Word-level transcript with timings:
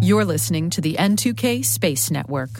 You're 0.00 0.24
listening 0.24 0.70
to 0.70 0.80
the 0.80 0.94
N2K 0.94 1.64
Space 1.64 2.10
Network. 2.10 2.50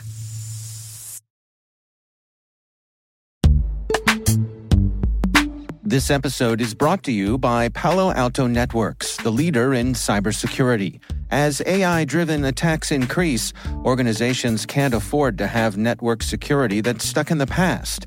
This 5.83 6.11
episode 6.11 6.61
is 6.63 6.73
brought 6.75 7.03
to 7.03 7.13
you 7.13 7.37
by 7.37 7.69
Palo 7.69 8.13
Alto 8.13 8.47
Networks, 8.47 9.19
the 9.19 9.31
leader 9.31 9.75
in 9.75 9.93
cybersecurity. 9.93 11.01
As 11.31 11.61
AI 11.67 12.05
driven 12.05 12.45
attacks 12.47 12.91
increase, 12.91 13.53
organizations 13.85 14.65
can't 14.65 14.95
afford 14.95 15.37
to 15.39 15.47
have 15.47 15.77
network 15.77 16.23
security 16.23 16.81
that's 16.81 17.05
stuck 17.05 17.31
in 17.31 17.39
the 17.39 17.47
past. 17.47 18.07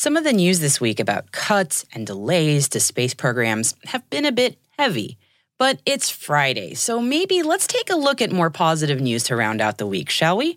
Some 0.00 0.16
of 0.16 0.24
the 0.24 0.32
news 0.32 0.60
this 0.60 0.80
week 0.80 0.98
about 0.98 1.30
cuts 1.30 1.84
and 1.92 2.06
delays 2.06 2.70
to 2.70 2.80
space 2.80 3.12
programs 3.12 3.74
have 3.84 4.08
been 4.08 4.24
a 4.24 4.32
bit 4.32 4.56
heavy. 4.78 5.18
But 5.58 5.82
it's 5.84 6.08
Friday, 6.08 6.72
so 6.72 7.02
maybe 7.02 7.42
let's 7.42 7.66
take 7.66 7.90
a 7.90 7.96
look 7.96 8.22
at 8.22 8.32
more 8.32 8.48
positive 8.48 8.98
news 8.98 9.24
to 9.24 9.36
round 9.36 9.60
out 9.60 9.76
the 9.76 9.86
week, 9.86 10.08
shall 10.08 10.38
we? 10.38 10.56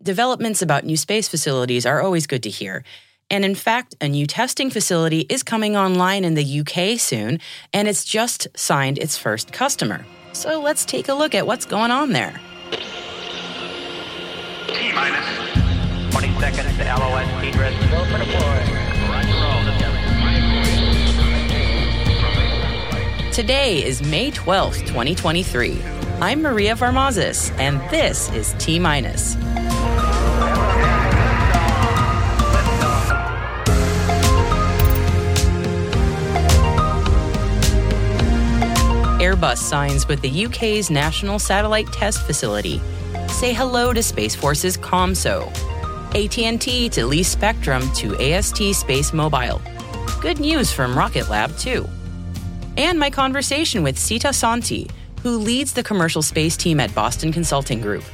Developments 0.00 0.62
about 0.62 0.84
new 0.84 0.96
space 0.96 1.26
facilities 1.26 1.84
are 1.84 2.00
always 2.00 2.28
good 2.28 2.44
to 2.44 2.48
hear. 2.48 2.84
And 3.28 3.44
in 3.44 3.56
fact, 3.56 3.96
a 4.00 4.06
new 4.06 4.28
testing 4.28 4.70
facility 4.70 5.26
is 5.28 5.42
coming 5.42 5.76
online 5.76 6.24
in 6.24 6.34
the 6.34 6.60
UK 6.60 6.96
soon, 6.96 7.40
and 7.72 7.88
it's 7.88 8.04
just 8.04 8.46
signed 8.56 8.98
its 8.98 9.18
first 9.18 9.52
customer. 9.52 10.06
So 10.32 10.60
let's 10.60 10.84
take 10.84 11.08
a 11.08 11.14
look 11.14 11.34
at 11.34 11.44
what's 11.44 11.64
going 11.64 11.90
on 11.90 12.12
there. 12.12 12.40
T 14.68 14.92
minus 14.92 15.59
20 16.20 16.38
seconds 16.38 16.76
to 16.76 16.84
LOS 16.84 17.26
for 17.30 18.18
deploy. 18.18 18.60
Today 23.32 23.82
is 23.82 24.02
May 24.02 24.30
12th, 24.30 24.80
2023. 24.80 25.80
I'm 26.20 26.42
Maria 26.42 26.74
Varmazis, 26.74 27.58
and 27.58 27.80
this 27.90 28.30
is 28.32 28.54
T 28.58 28.78
minus. 28.78 29.34
Airbus 39.16 39.56
signs 39.56 40.06
with 40.06 40.20
the 40.20 40.44
UK's 40.44 40.90
National 40.90 41.38
Satellite 41.38 41.90
Test 41.94 42.26
Facility. 42.26 42.78
Say 43.28 43.54
hello 43.54 43.94
to 43.94 44.02
Space 44.02 44.34
Force's 44.34 44.76
COMSO. 44.76 45.70
AT&T 46.14 46.88
to 46.90 47.06
lease 47.06 47.28
spectrum 47.28 47.82
to 47.94 48.14
AST 48.16 48.56
SpaceMobile. 48.56 49.60
Good 50.20 50.40
news 50.40 50.72
from 50.72 50.96
Rocket 50.96 51.28
Lab 51.28 51.56
too. 51.56 51.88
And 52.76 52.98
my 52.98 53.10
conversation 53.10 53.82
with 53.82 53.98
Sita 53.98 54.28
Sonty, 54.28 54.90
who 55.22 55.38
leads 55.38 55.72
the 55.72 55.82
commercial 55.82 56.22
space 56.22 56.56
team 56.56 56.80
at 56.80 56.94
Boston 56.94 57.32
Consulting 57.32 57.80
Group. 57.80 58.04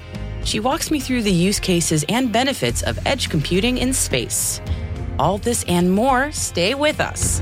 She 0.44 0.60
walks 0.60 0.90
me 0.90 1.00
through 1.00 1.22
the 1.22 1.32
use 1.32 1.58
cases 1.58 2.04
and 2.08 2.32
benefits 2.32 2.82
of 2.82 2.98
edge 3.06 3.30
computing 3.30 3.78
in 3.78 3.92
space. 3.92 4.60
All 5.18 5.38
this 5.38 5.64
and 5.66 5.90
more, 5.90 6.30
stay 6.32 6.74
with 6.74 7.00
us. 7.00 7.40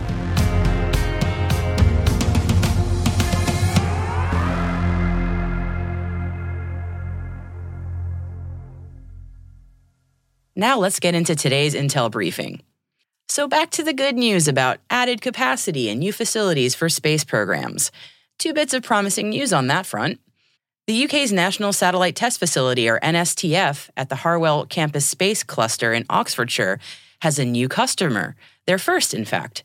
Now 10.57 10.79
let's 10.79 11.01
get 11.01 11.17
into 11.17 11.35
today's 11.35 11.75
Intel 11.75 12.11
briefing. 12.11 12.63
So, 13.29 13.49
back 13.49 13.71
to 13.71 13.83
the 13.83 13.93
good 13.93 14.15
news 14.15 14.47
about 14.47 14.79
added 14.89 15.21
capacity 15.21 15.89
and 15.89 15.99
new 15.99 16.13
facilities 16.13 16.77
for 16.77 16.89
space 16.89 17.25
programs. 17.25 17.91
Two 18.39 18.55
bits 18.55 18.73
of 18.73 18.85
promising 18.85 19.31
news 19.31 19.53
on 19.53 19.67
that 19.67 19.85
front. 19.85 20.21
The 20.87 21.05
UK's 21.05 21.33
National 21.33 21.73
Satellite 21.73 22.15
Test 22.15 22.39
Facility, 22.39 22.89
or 22.89 23.01
NSTF, 23.01 23.91
at 23.97 24.11
the 24.11 24.17
Harwell 24.17 24.67
Campus 24.67 25.07
Space 25.07 25.43
Cluster 25.43 25.93
in 25.93 26.05
Oxfordshire, 26.09 26.79
has 27.23 27.41
a 27.41 27.45
new 27.45 27.69
customer. 27.69 28.37
Their 28.67 28.79
first, 28.79 29.13
in 29.13 29.25
fact. 29.25 29.65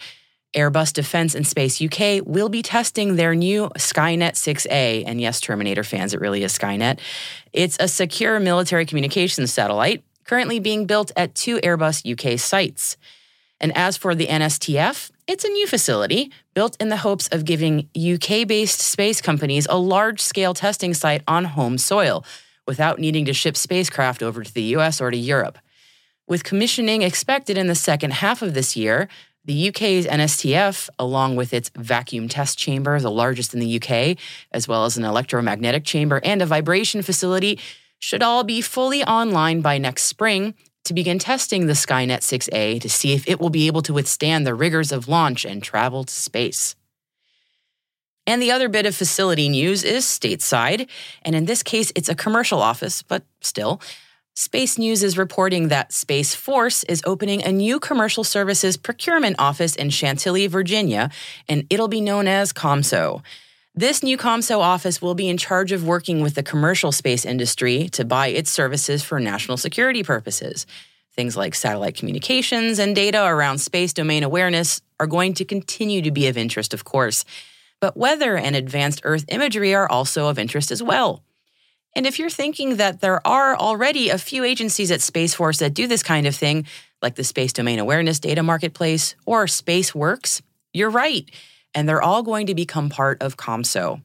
Airbus 0.55 0.91
Defence 0.91 1.35
and 1.35 1.45
Space 1.45 1.79
UK 1.79 2.25
will 2.25 2.49
be 2.49 2.63
testing 2.63 3.15
their 3.15 3.35
new 3.35 3.69
Skynet 3.77 4.33
6A. 4.33 5.03
And 5.05 5.21
yes, 5.21 5.39
Terminator 5.39 5.83
fans, 5.83 6.15
it 6.15 6.21
really 6.21 6.41
is 6.41 6.57
Skynet. 6.57 6.99
It's 7.53 7.77
a 7.79 7.87
secure 7.87 8.39
military 8.39 8.87
communications 8.87 9.53
satellite 9.53 10.03
currently 10.29 10.59
being 10.59 10.85
built 10.85 11.11
at 11.15 11.33
two 11.33 11.57
Airbus 11.57 12.05
UK 12.05 12.37
sites. 12.37 12.97
And 13.59 13.75
as 13.75 13.97
for 13.97 14.13
the 14.13 14.27
NSTF, 14.27 15.09
it's 15.25 15.43
a 15.43 15.49
new 15.49 15.65
facility 15.65 16.31
built 16.53 16.77
in 16.79 16.89
the 16.89 16.97
hopes 16.97 17.27
of 17.29 17.45
giving 17.45 17.89
UK 17.97 18.47
based 18.47 18.79
space 18.79 19.21
companies 19.21 19.65
a 19.71 19.79
large 19.79 20.21
scale 20.21 20.53
testing 20.53 20.93
site 20.93 21.23
on 21.27 21.45
home 21.45 21.79
soil 21.79 22.23
without 22.67 22.99
needing 22.99 23.25
to 23.25 23.33
ship 23.33 23.57
spacecraft 23.57 24.21
over 24.21 24.43
to 24.43 24.53
the 24.53 24.61
US 24.75 25.01
or 25.01 25.09
to 25.09 25.17
Europe. 25.17 25.57
With 26.27 26.43
commissioning 26.43 27.01
expected 27.01 27.57
in 27.57 27.65
the 27.65 27.73
second 27.73 28.13
half 28.13 28.43
of 28.43 28.53
this 28.53 28.75
year, 28.75 29.09
the 29.45 29.69
UK's 29.69 30.05
NSTF, 30.05 30.89
along 30.99 31.37
with 31.37 31.55
its 31.55 31.71
vacuum 31.75 32.29
test 32.29 32.55
chamber, 32.55 32.99
the 32.99 33.09
largest 33.09 33.55
in 33.55 33.59
the 33.59 33.81
UK, 33.81 34.15
as 34.51 34.67
well 34.67 34.85
as 34.85 34.95
an 34.95 35.05
electromagnetic 35.05 35.85
chamber 35.85 36.21
and 36.23 36.43
a 36.43 36.45
vibration 36.45 37.01
facility, 37.01 37.57
should 37.99 38.23
all 38.23 38.43
be 38.43 38.61
fully 38.61 39.03
online 39.03 39.61
by 39.61 39.77
next 39.77 40.03
spring 40.03 40.55
to 40.85 40.93
begin 40.93 41.19
testing 41.19 41.67
the 41.67 41.73
Skynet 41.73 42.21
6A 42.21 42.81
to 42.81 42.89
see 42.89 43.13
if 43.13 43.27
it 43.27 43.39
will 43.39 43.49
be 43.49 43.67
able 43.67 43.81
to 43.83 43.93
withstand 43.93 44.47
the 44.47 44.55
rigors 44.55 44.91
of 44.91 45.07
launch 45.07 45.45
and 45.45 45.61
travel 45.61 46.03
to 46.05 46.13
space. 46.13 46.75
And 48.25 48.41
the 48.41 48.51
other 48.51 48.69
bit 48.69 48.85
of 48.85 48.95
facility 48.95 49.49
news 49.49 49.83
is 49.83 50.05
stateside, 50.05 50.87
and 51.23 51.35
in 51.35 51.45
this 51.45 51.63
case, 51.63 51.91
it's 51.95 52.09
a 52.09 52.15
commercial 52.15 52.61
office, 52.61 53.01
but 53.01 53.23
still. 53.41 53.81
Space 54.35 54.77
News 54.77 55.03
is 55.03 55.17
reporting 55.17 55.67
that 55.67 55.91
Space 55.91 56.33
Force 56.33 56.83
is 56.85 57.01
opening 57.05 57.43
a 57.43 57.51
new 57.51 57.79
commercial 57.79 58.23
services 58.23 58.77
procurement 58.77 59.35
office 59.37 59.75
in 59.75 59.89
Chantilly, 59.89 60.47
Virginia, 60.47 61.09
and 61.49 61.65
it'll 61.69 61.89
be 61.89 61.99
known 61.99 62.27
as 62.27 62.53
COMSO. 62.53 63.21
This 63.75 64.01
new 64.01 64.17
COMSO 64.17 64.59
office 64.59 65.01
will 65.01 65.13
be 65.13 65.29
in 65.29 65.37
charge 65.37 65.71
of 65.71 65.85
working 65.85 66.21
with 66.21 66.33
the 66.33 66.43
commercial 66.43 66.91
space 66.91 67.23
industry 67.23 67.87
to 67.89 68.03
buy 68.03 68.27
its 68.27 68.49
services 68.49 69.03
for 69.03 69.19
national 69.19 69.57
security 69.57 70.03
purposes. 70.03 70.65
Things 71.15 71.37
like 71.37 71.53
satellite 71.53 71.95
communications 71.95 72.79
and 72.79 72.95
data 72.95 73.23
around 73.23 73.59
space 73.59 73.93
domain 73.93 74.23
awareness 74.23 74.81
are 74.99 75.07
going 75.07 75.35
to 75.35 75.45
continue 75.45 76.01
to 76.01 76.11
be 76.11 76.27
of 76.27 76.37
interest, 76.37 76.73
of 76.73 76.83
course. 76.83 77.25
But 77.79 77.95
weather 77.95 78.35
and 78.35 78.55
advanced 78.55 79.01
Earth 79.03 79.25
imagery 79.27 79.75
are 79.75 79.89
also 79.89 80.27
of 80.27 80.39
interest 80.39 80.71
as 80.71 80.81
well. 80.81 81.23
And 81.95 82.07
if 82.07 82.19
you're 82.19 82.29
thinking 82.29 82.77
that 82.77 83.01
there 83.01 83.25
are 83.25 83.55
already 83.55 84.09
a 84.09 84.17
few 84.17 84.43
agencies 84.43 84.91
at 84.91 85.01
Space 85.01 85.33
Force 85.33 85.59
that 85.59 85.73
do 85.73 85.87
this 85.87 86.03
kind 86.03 86.25
of 86.25 86.35
thing, 86.35 86.65
like 87.01 87.15
the 87.15 87.23
Space 87.23 87.53
Domain 87.53 87.79
Awareness 87.79 88.19
Data 88.19 88.43
Marketplace 88.43 89.15
or 89.25 89.45
SpaceWorks, 89.45 90.41
you're 90.73 90.89
right 90.89 91.29
and 91.73 91.87
they're 91.87 92.01
all 92.01 92.23
going 92.23 92.47
to 92.47 92.55
become 92.55 92.89
part 92.89 93.21
of 93.21 93.37
COMSO. 93.37 94.01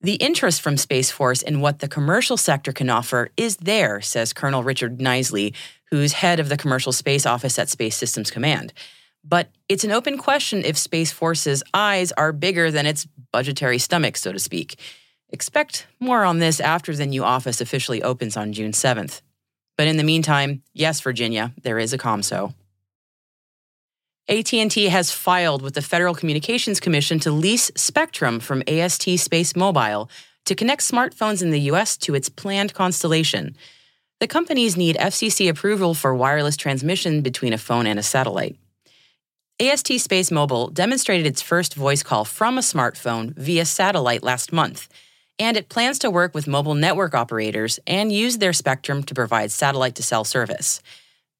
The 0.00 0.14
interest 0.16 0.60
from 0.60 0.76
Space 0.76 1.10
Force 1.10 1.40
in 1.40 1.60
what 1.60 1.78
the 1.78 1.88
commercial 1.88 2.36
sector 2.36 2.72
can 2.72 2.90
offer 2.90 3.30
is 3.36 3.56
there, 3.56 4.00
says 4.02 4.34
Colonel 4.34 4.62
Richard 4.62 4.98
Kniseley, 4.98 5.54
who's 5.90 6.12
head 6.12 6.40
of 6.40 6.48
the 6.48 6.58
commercial 6.58 6.92
space 6.92 7.24
office 7.24 7.58
at 7.58 7.70
Space 7.70 7.96
Systems 7.96 8.30
Command. 8.30 8.72
But 9.24 9.48
it's 9.68 9.84
an 9.84 9.92
open 9.92 10.18
question 10.18 10.62
if 10.64 10.76
Space 10.76 11.10
Force's 11.10 11.62
eyes 11.72 12.12
are 12.12 12.32
bigger 12.32 12.70
than 12.70 12.84
its 12.84 13.06
budgetary 13.32 13.78
stomach, 13.78 14.18
so 14.18 14.32
to 14.32 14.38
speak. 14.38 14.78
Expect 15.30 15.86
more 15.98 16.24
on 16.24 16.38
this 16.38 16.60
after 16.60 16.94
the 16.94 17.06
new 17.06 17.24
office 17.24 17.60
officially 17.60 18.02
opens 18.02 18.36
on 18.36 18.52
June 18.52 18.72
7th. 18.72 19.22
But 19.78 19.86
in 19.86 19.96
the 19.96 20.04
meantime, 20.04 20.62
yes, 20.74 21.00
Virginia, 21.00 21.52
there 21.62 21.78
is 21.78 21.92
a 21.92 21.98
COMSO. 21.98 22.54
AT&T 24.26 24.86
has 24.86 25.10
filed 25.10 25.60
with 25.60 25.74
the 25.74 25.82
Federal 25.82 26.14
Communications 26.14 26.80
Commission 26.80 27.18
to 27.20 27.30
lease 27.30 27.70
spectrum 27.76 28.40
from 28.40 28.62
AST 28.62 29.06
SpaceMobile 29.06 30.08
to 30.46 30.54
connect 30.54 30.80
smartphones 30.80 31.42
in 31.42 31.50
the 31.50 31.60
US 31.72 31.98
to 31.98 32.14
its 32.14 32.30
planned 32.30 32.72
constellation. 32.72 33.54
The 34.20 34.26
companies 34.26 34.78
need 34.78 34.96
FCC 34.96 35.50
approval 35.50 35.92
for 35.92 36.14
wireless 36.14 36.56
transmission 36.56 37.20
between 37.20 37.52
a 37.52 37.58
phone 37.58 37.86
and 37.86 37.98
a 37.98 38.02
satellite. 38.02 38.56
AST 39.60 39.88
SpaceMobile 39.88 40.72
demonstrated 40.72 41.26
its 41.26 41.42
first 41.42 41.74
voice 41.74 42.02
call 42.02 42.24
from 42.24 42.56
a 42.56 42.62
smartphone 42.62 43.36
via 43.36 43.66
satellite 43.66 44.22
last 44.22 44.52
month. 44.52 44.88
and 45.36 45.56
it 45.56 45.68
plans 45.68 45.98
to 45.98 46.10
work 46.10 46.32
with 46.32 46.46
mobile 46.46 46.76
network 46.76 47.12
operators 47.12 47.80
and 47.88 48.12
use 48.12 48.38
their 48.38 48.52
spectrum 48.52 49.02
to 49.02 49.16
provide 49.16 49.50
satellite 49.50 49.96
to 49.96 50.02
cell 50.02 50.22
service. 50.22 50.80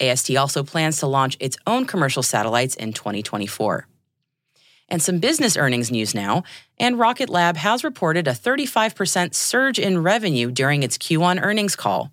AST 0.01 0.35
also 0.37 0.63
plans 0.63 0.99
to 0.99 1.07
launch 1.07 1.37
its 1.41 1.57
own 1.67 1.87
commercial 1.87 2.23
satellites 2.23 2.75
in 2.75 2.93
2024. 2.93 3.87
And 4.89 5.03
some 5.03 5.19
business 5.19 5.57
earnings 5.57 5.91
news 5.91 6.15
now, 6.15 6.43
and 6.79 6.99
Rocket 6.99 7.29
Lab 7.29 7.57
has 7.57 7.85
reported 7.85 8.29
a 8.29 8.33
35% 8.33 9.35
surge 9.35 9.79
in 9.79 10.03
revenue 10.03 10.51
during 10.51 10.83
its 10.83 10.99
Q1 10.99 11.43
earnings 11.43 11.75
call. 11.75 12.13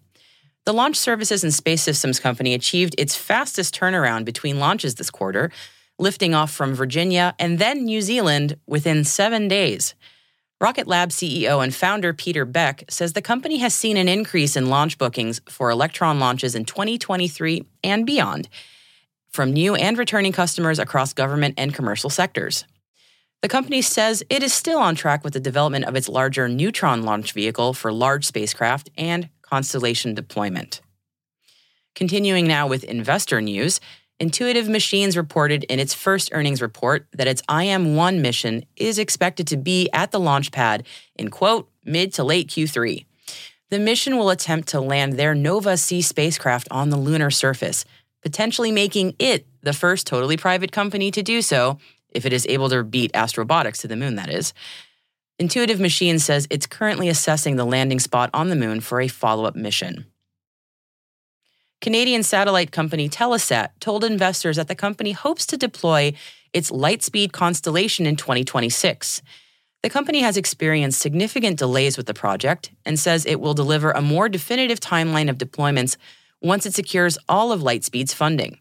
The 0.65 0.73
Launch 0.73 0.95
Services 0.95 1.43
and 1.43 1.53
Space 1.53 1.81
Systems 1.81 2.19
Company 2.19 2.53
achieved 2.53 2.95
its 2.97 3.15
fastest 3.15 3.75
turnaround 3.75 4.25
between 4.25 4.59
launches 4.59 4.95
this 4.95 5.09
quarter, 5.09 5.51
lifting 5.97 6.33
off 6.33 6.51
from 6.51 6.73
Virginia 6.73 7.35
and 7.39 7.59
then 7.59 7.83
New 7.83 8.01
Zealand 8.01 8.57
within 8.67 9.03
seven 9.03 9.47
days. 9.47 9.95
Rocket 10.61 10.85
Lab 10.85 11.09
CEO 11.09 11.63
and 11.63 11.73
founder 11.73 12.13
Peter 12.13 12.45
Beck 12.45 12.83
says 12.87 13.13
the 13.13 13.21
company 13.23 13.57
has 13.57 13.73
seen 13.73 13.97
an 13.97 14.07
increase 14.07 14.55
in 14.55 14.69
launch 14.69 14.99
bookings 14.99 15.41
for 15.49 15.71
Electron 15.71 16.19
launches 16.19 16.53
in 16.53 16.65
2023 16.65 17.65
and 17.83 18.05
beyond 18.05 18.47
from 19.31 19.53
new 19.53 19.73
and 19.73 19.97
returning 19.97 20.31
customers 20.31 20.77
across 20.77 21.13
government 21.13 21.55
and 21.57 21.73
commercial 21.73 22.11
sectors. 22.11 22.65
The 23.41 23.47
company 23.47 23.81
says 23.81 24.23
it 24.29 24.43
is 24.43 24.53
still 24.53 24.77
on 24.77 24.93
track 24.93 25.23
with 25.23 25.33
the 25.33 25.39
development 25.39 25.85
of 25.85 25.95
its 25.95 26.07
larger 26.07 26.47
Neutron 26.47 27.01
launch 27.01 27.31
vehicle 27.31 27.73
for 27.73 27.91
large 27.91 28.23
spacecraft 28.27 28.91
and 28.95 29.29
constellation 29.41 30.13
deployment. 30.13 30.79
Continuing 31.95 32.45
now 32.45 32.67
with 32.67 32.83
investor 32.83 33.41
news, 33.41 33.79
Intuitive 34.21 34.69
Machines 34.69 35.17
reported 35.17 35.63
in 35.63 35.79
its 35.79 35.95
first 35.95 36.29
earnings 36.31 36.61
report 36.61 37.07
that 37.11 37.27
its 37.27 37.41
IM-1 37.49 38.21
mission 38.21 38.63
is 38.75 38.99
expected 38.99 39.47
to 39.47 39.57
be 39.57 39.89
at 39.93 40.11
the 40.11 40.19
launch 40.19 40.51
pad 40.51 40.85
in 41.15 41.31
quote 41.31 41.67
mid 41.83 42.13
to 42.13 42.23
late 42.23 42.47
Q3. 42.47 43.03
The 43.71 43.79
mission 43.79 44.19
will 44.19 44.29
attempt 44.29 44.67
to 44.69 44.79
land 44.79 45.13
their 45.13 45.33
Nova 45.33 45.75
C 45.75 46.03
spacecraft 46.03 46.67
on 46.69 46.91
the 46.91 46.97
lunar 46.97 47.31
surface, 47.31 47.83
potentially 48.21 48.71
making 48.71 49.15
it 49.17 49.47
the 49.63 49.73
first 49.73 50.05
totally 50.05 50.37
private 50.37 50.71
company 50.71 51.09
to 51.09 51.23
do 51.23 51.41
so, 51.41 51.79
if 52.11 52.23
it 52.23 52.31
is 52.31 52.45
able 52.47 52.69
to 52.69 52.83
beat 52.83 53.11
Astrobotics 53.13 53.79
to 53.79 53.87
the 53.87 53.95
moon, 53.95 54.17
that 54.17 54.29
is. 54.29 54.53
Intuitive 55.39 55.79
Machines 55.79 56.23
says 56.23 56.45
it's 56.51 56.67
currently 56.67 57.09
assessing 57.09 57.55
the 57.55 57.65
landing 57.65 57.99
spot 57.99 58.29
on 58.35 58.49
the 58.49 58.55
moon 58.55 58.81
for 58.81 59.01
a 59.01 59.07
follow 59.07 59.45
up 59.45 59.55
mission. 59.55 60.05
Canadian 61.81 62.21
satellite 62.21 62.71
company 62.71 63.09
Telesat 63.09 63.69
told 63.79 64.03
investors 64.03 64.55
that 64.57 64.67
the 64.67 64.75
company 64.75 65.13
hopes 65.13 65.47
to 65.47 65.57
deploy 65.57 66.13
its 66.53 66.69
Lightspeed 66.69 67.31
constellation 67.31 68.05
in 68.05 68.15
2026. 68.15 69.23
The 69.81 69.89
company 69.89 70.21
has 70.21 70.37
experienced 70.37 70.99
significant 70.99 71.57
delays 71.57 71.97
with 71.97 72.05
the 72.05 72.13
project 72.13 72.69
and 72.85 72.99
says 72.99 73.25
it 73.25 73.39
will 73.39 73.55
deliver 73.55 73.89
a 73.89 74.01
more 74.01 74.29
definitive 74.29 74.79
timeline 74.79 75.27
of 75.27 75.39
deployments 75.39 75.97
once 76.39 76.67
it 76.67 76.75
secures 76.75 77.17
all 77.27 77.51
of 77.51 77.61
Lightspeed's 77.61 78.13
funding. 78.13 78.59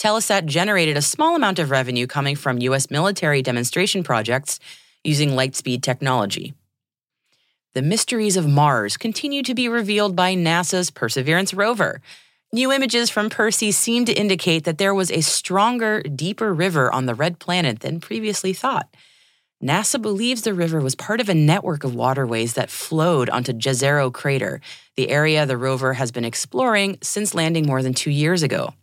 Telesat 0.00 0.46
generated 0.46 0.96
a 0.96 1.02
small 1.02 1.36
amount 1.36 1.60
of 1.60 1.70
revenue 1.70 2.08
coming 2.08 2.34
from 2.34 2.58
U.S. 2.58 2.90
military 2.90 3.40
demonstration 3.40 4.02
projects 4.02 4.58
using 5.04 5.30
Lightspeed 5.30 5.80
technology. 5.80 6.54
The 7.74 7.82
mysteries 7.82 8.36
of 8.36 8.48
Mars 8.48 8.96
continue 8.96 9.44
to 9.44 9.54
be 9.54 9.68
revealed 9.68 10.16
by 10.16 10.34
NASA's 10.34 10.90
Perseverance 10.90 11.54
rover, 11.54 12.02
New 12.54 12.70
images 12.70 13.08
from 13.08 13.30
Percy 13.30 13.72
seem 13.72 14.04
to 14.04 14.12
indicate 14.12 14.64
that 14.64 14.76
there 14.76 14.94
was 14.94 15.10
a 15.10 15.22
stronger, 15.22 16.02
deeper 16.02 16.52
river 16.52 16.92
on 16.92 17.06
the 17.06 17.14
red 17.14 17.38
planet 17.38 17.80
than 17.80 17.98
previously 17.98 18.52
thought. 18.52 18.94
NASA 19.64 20.00
believes 20.02 20.42
the 20.42 20.52
river 20.52 20.78
was 20.78 20.94
part 20.94 21.18
of 21.18 21.30
a 21.30 21.34
network 21.34 21.82
of 21.82 21.94
waterways 21.94 22.52
that 22.52 22.68
flowed 22.68 23.30
onto 23.30 23.54
Jezero 23.54 24.12
crater, 24.12 24.60
the 24.96 25.08
area 25.08 25.46
the 25.46 25.56
rover 25.56 25.94
has 25.94 26.12
been 26.12 26.26
exploring 26.26 26.98
since 27.00 27.34
landing 27.34 27.64
more 27.66 27.82
than 27.82 27.94
two 27.94 28.10
years 28.10 28.42
ago. 28.42 28.74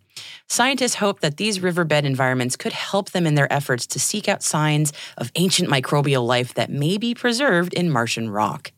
Scientists 0.47 0.95
hope 0.95 1.19
that 1.19 1.37
these 1.37 1.59
riverbed 1.59 2.05
environments 2.05 2.55
could 2.55 2.73
help 2.73 3.11
them 3.11 3.27
in 3.27 3.35
their 3.35 3.53
efforts 3.53 3.85
to 3.85 3.99
seek 3.99 4.27
out 4.27 4.41
signs 4.41 4.91
of 5.15 5.31
ancient 5.35 5.69
microbial 5.69 6.25
life 6.25 6.55
that 6.55 6.71
may 6.71 6.97
be 6.97 7.13
preserved 7.13 7.75
in 7.75 7.91
Martian 7.91 8.31
rock. 8.31 8.71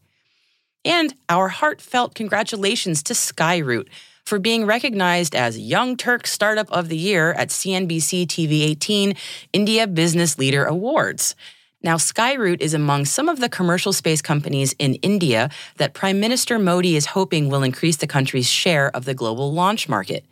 And 0.84 1.14
our 1.30 1.48
heartfelt 1.48 2.14
congratulations 2.14 3.02
to 3.04 3.14
Skyroot 3.14 3.88
for 4.32 4.40
being 4.40 4.66
recognized 4.66 5.36
as 5.36 5.60
Young 5.60 5.98
Turk 5.98 6.26
Startup 6.26 6.72
of 6.72 6.88
the 6.88 6.96
Year 6.96 7.34
at 7.34 7.50
CNBC 7.50 8.28
TV 8.28 8.62
18 8.62 9.14
India 9.52 9.86
Business 9.86 10.38
Leader 10.38 10.64
Awards. 10.64 11.36
Now, 11.84 11.98
Skyroot 11.98 12.62
is 12.62 12.74
among 12.74 13.04
some 13.04 13.28
of 13.28 13.42
the 13.42 13.50
commercial 13.50 13.92
space 13.92 14.22
companies 14.22 14.74
in 14.80 14.96
India 15.02 15.50
that 15.76 15.94
Prime 15.94 16.22
Minister 16.22 16.58
Modi 16.60 16.96
is 16.96 17.08
hoping 17.08 17.50
will 17.50 17.62
increase 17.62 17.98
the 17.98 18.08
country's 18.08 18.50
share 18.50 18.90
of 18.96 19.04
the 19.04 19.14
global 19.14 19.52
launch 19.52 19.90
market. 19.90 20.26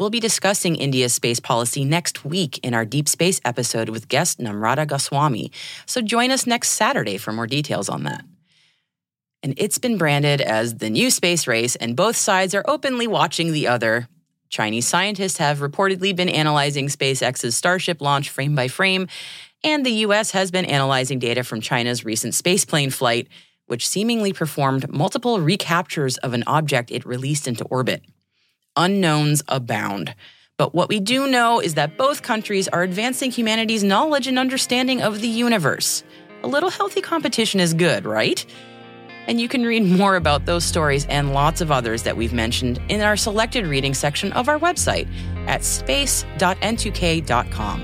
We'll 0.00 0.08
be 0.08 0.18
discussing 0.18 0.76
India's 0.76 1.12
space 1.12 1.38
policy 1.38 1.84
next 1.84 2.24
week 2.24 2.56
in 2.62 2.72
our 2.72 2.86
Deep 2.86 3.06
Space 3.06 3.38
episode 3.44 3.90
with 3.90 4.08
guest 4.08 4.40
Namrata 4.40 4.86
Goswami. 4.86 5.52
So 5.84 6.00
join 6.00 6.30
us 6.30 6.46
next 6.46 6.70
Saturday 6.70 7.18
for 7.18 7.34
more 7.34 7.46
details 7.46 7.90
on 7.90 8.04
that 8.04 8.24
and 9.42 9.54
it's 9.56 9.78
been 9.78 9.98
branded 9.98 10.40
as 10.40 10.76
the 10.76 10.90
new 10.90 11.10
space 11.10 11.46
race, 11.46 11.76
and 11.76 11.96
both 11.96 12.16
sides 12.16 12.54
are 12.54 12.64
openly 12.66 13.06
watching 13.06 13.52
the 13.52 13.66
other. 13.66 14.08
Chinese 14.48 14.86
scientists 14.86 15.38
have 15.38 15.58
reportedly 15.58 16.14
been 16.14 16.28
analyzing 16.28 16.88
SpaceX's 16.88 17.56
Starship 17.56 18.00
launch 18.00 18.30
frame 18.30 18.54
by 18.54 18.68
frame, 18.68 19.08
and 19.64 19.84
the 19.84 20.04
US 20.06 20.32
has 20.32 20.50
been 20.50 20.64
analyzing 20.64 21.18
data 21.18 21.42
from 21.42 21.60
China's 21.60 22.04
recent 22.04 22.34
spaceplane 22.34 22.92
flight, 22.92 23.28
which 23.66 23.88
seemingly 23.88 24.32
performed 24.32 24.92
multiple 24.92 25.40
recaptures 25.40 26.18
of 26.18 26.34
an 26.34 26.44
object 26.46 26.90
it 26.90 27.06
released 27.06 27.48
into 27.48 27.64
orbit. 27.64 28.02
Unknowns 28.76 29.42
abound. 29.48 30.14
But 30.58 30.74
what 30.74 30.88
we 30.88 31.00
do 31.00 31.26
know 31.26 31.60
is 31.60 31.74
that 31.74 31.96
both 31.96 32.22
countries 32.22 32.68
are 32.68 32.82
advancing 32.82 33.30
humanity's 33.30 33.82
knowledge 33.82 34.26
and 34.26 34.38
understanding 34.38 35.02
of 35.02 35.20
the 35.20 35.28
universe. 35.28 36.04
A 36.42 36.48
little 36.48 36.70
healthy 36.70 37.00
competition 37.00 37.60
is 37.60 37.72
good, 37.72 38.04
right? 38.04 38.44
And 39.28 39.40
you 39.40 39.48
can 39.48 39.64
read 39.64 39.84
more 39.84 40.16
about 40.16 40.46
those 40.46 40.64
stories 40.64 41.06
and 41.06 41.32
lots 41.32 41.60
of 41.60 41.70
others 41.70 42.02
that 42.02 42.16
we've 42.16 42.32
mentioned 42.32 42.80
in 42.88 43.00
our 43.00 43.16
selected 43.16 43.66
reading 43.66 43.94
section 43.94 44.32
of 44.32 44.48
our 44.48 44.58
website 44.58 45.06
at 45.46 45.62
space.n2k.com. 45.62 47.82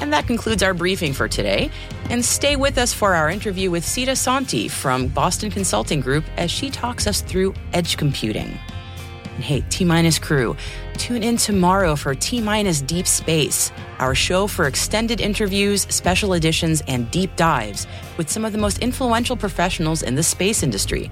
And 0.00 0.12
that 0.14 0.26
concludes 0.26 0.62
our 0.62 0.74
briefing 0.74 1.12
for 1.12 1.28
today. 1.28 1.70
And 2.08 2.24
stay 2.24 2.56
with 2.56 2.78
us 2.78 2.92
for 2.92 3.14
our 3.14 3.30
interview 3.30 3.70
with 3.70 3.84
Sita 3.84 4.12
Sonty 4.12 4.68
from 4.68 5.06
Boston 5.06 5.50
Consulting 5.50 6.00
Group 6.00 6.24
as 6.36 6.50
she 6.50 6.68
talks 6.68 7.06
us 7.06 7.20
through 7.20 7.54
edge 7.72 7.96
computing. 7.96 8.58
And 9.36 9.44
hey, 9.44 9.64
T 9.70 9.84
Minus 9.84 10.18
crew, 10.18 10.56
tune 11.00 11.22
in 11.22 11.38
tomorrow 11.38 11.96
for 11.96 12.14
T 12.14 12.42
Minus 12.42 12.82
Deep 12.82 13.06
Space, 13.06 13.72
our 13.98 14.14
show 14.14 14.46
for 14.46 14.66
extended 14.66 15.18
interviews, 15.18 15.86
special 15.88 16.34
editions, 16.34 16.82
and 16.86 17.10
deep 17.10 17.34
dives 17.36 17.86
with 18.18 18.28
some 18.28 18.44
of 18.44 18.52
the 18.52 18.58
most 18.58 18.78
influential 18.80 19.34
professionals 19.34 20.02
in 20.02 20.14
the 20.14 20.22
space 20.22 20.62
industry. 20.62 21.10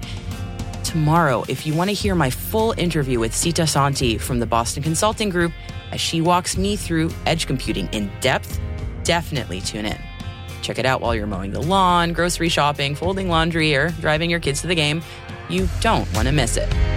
Tomorrow, 0.83 1.43
if 1.47 1.65
you 1.65 1.73
want 1.73 1.89
to 1.89 1.95
hear 1.95 2.13
my 2.13 2.29
full 2.29 2.75
interview 2.77 3.19
with 3.19 3.35
Sita 3.35 3.63
Sonty 3.63 4.21
from 4.21 4.37
the 4.37 4.45
Boston 4.45 4.83
Consulting 4.83 5.29
Group 5.29 5.51
as 5.91 5.99
she 5.99 6.21
walks 6.21 6.55
me 6.55 6.75
through 6.75 7.09
edge 7.25 7.47
computing 7.47 7.89
in 7.91 8.11
depth, 8.21 8.59
definitely 9.03 9.59
tune 9.59 9.87
in. 9.87 9.99
Check 10.61 10.77
it 10.77 10.85
out 10.85 11.01
while 11.01 11.15
you're 11.15 11.25
mowing 11.25 11.51
the 11.51 11.63
lawn, 11.63 12.13
grocery 12.13 12.49
shopping, 12.49 12.93
folding 12.93 13.27
laundry, 13.27 13.75
or 13.75 13.89
driving 14.01 14.29
your 14.29 14.39
kids 14.39 14.61
to 14.61 14.67
the 14.67 14.75
game. 14.75 15.01
You 15.49 15.67
don't 15.81 16.11
want 16.13 16.27
to 16.27 16.31
miss 16.31 16.57
it. 16.57 16.88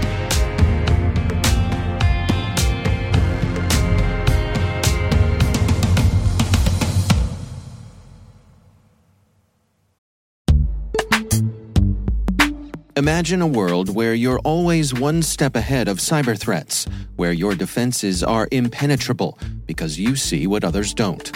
Imagine 13.02 13.42
a 13.42 13.48
world 13.48 13.92
where 13.96 14.14
you're 14.14 14.38
always 14.44 14.94
one 14.94 15.22
step 15.22 15.56
ahead 15.56 15.88
of 15.88 15.98
cyber 15.98 16.38
threats, 16.38 16.86
where 17.16 17.32
your 17.32 17.56
defenses 17.56 18.22
are 18.22 18.46
impenetrable 18.52 19.40
because 19.66 19.98
you 19.98 20.14
see 20.14 20.46
what 20.46 20.62
others 20.62 20.94
don't. 20.94 21.32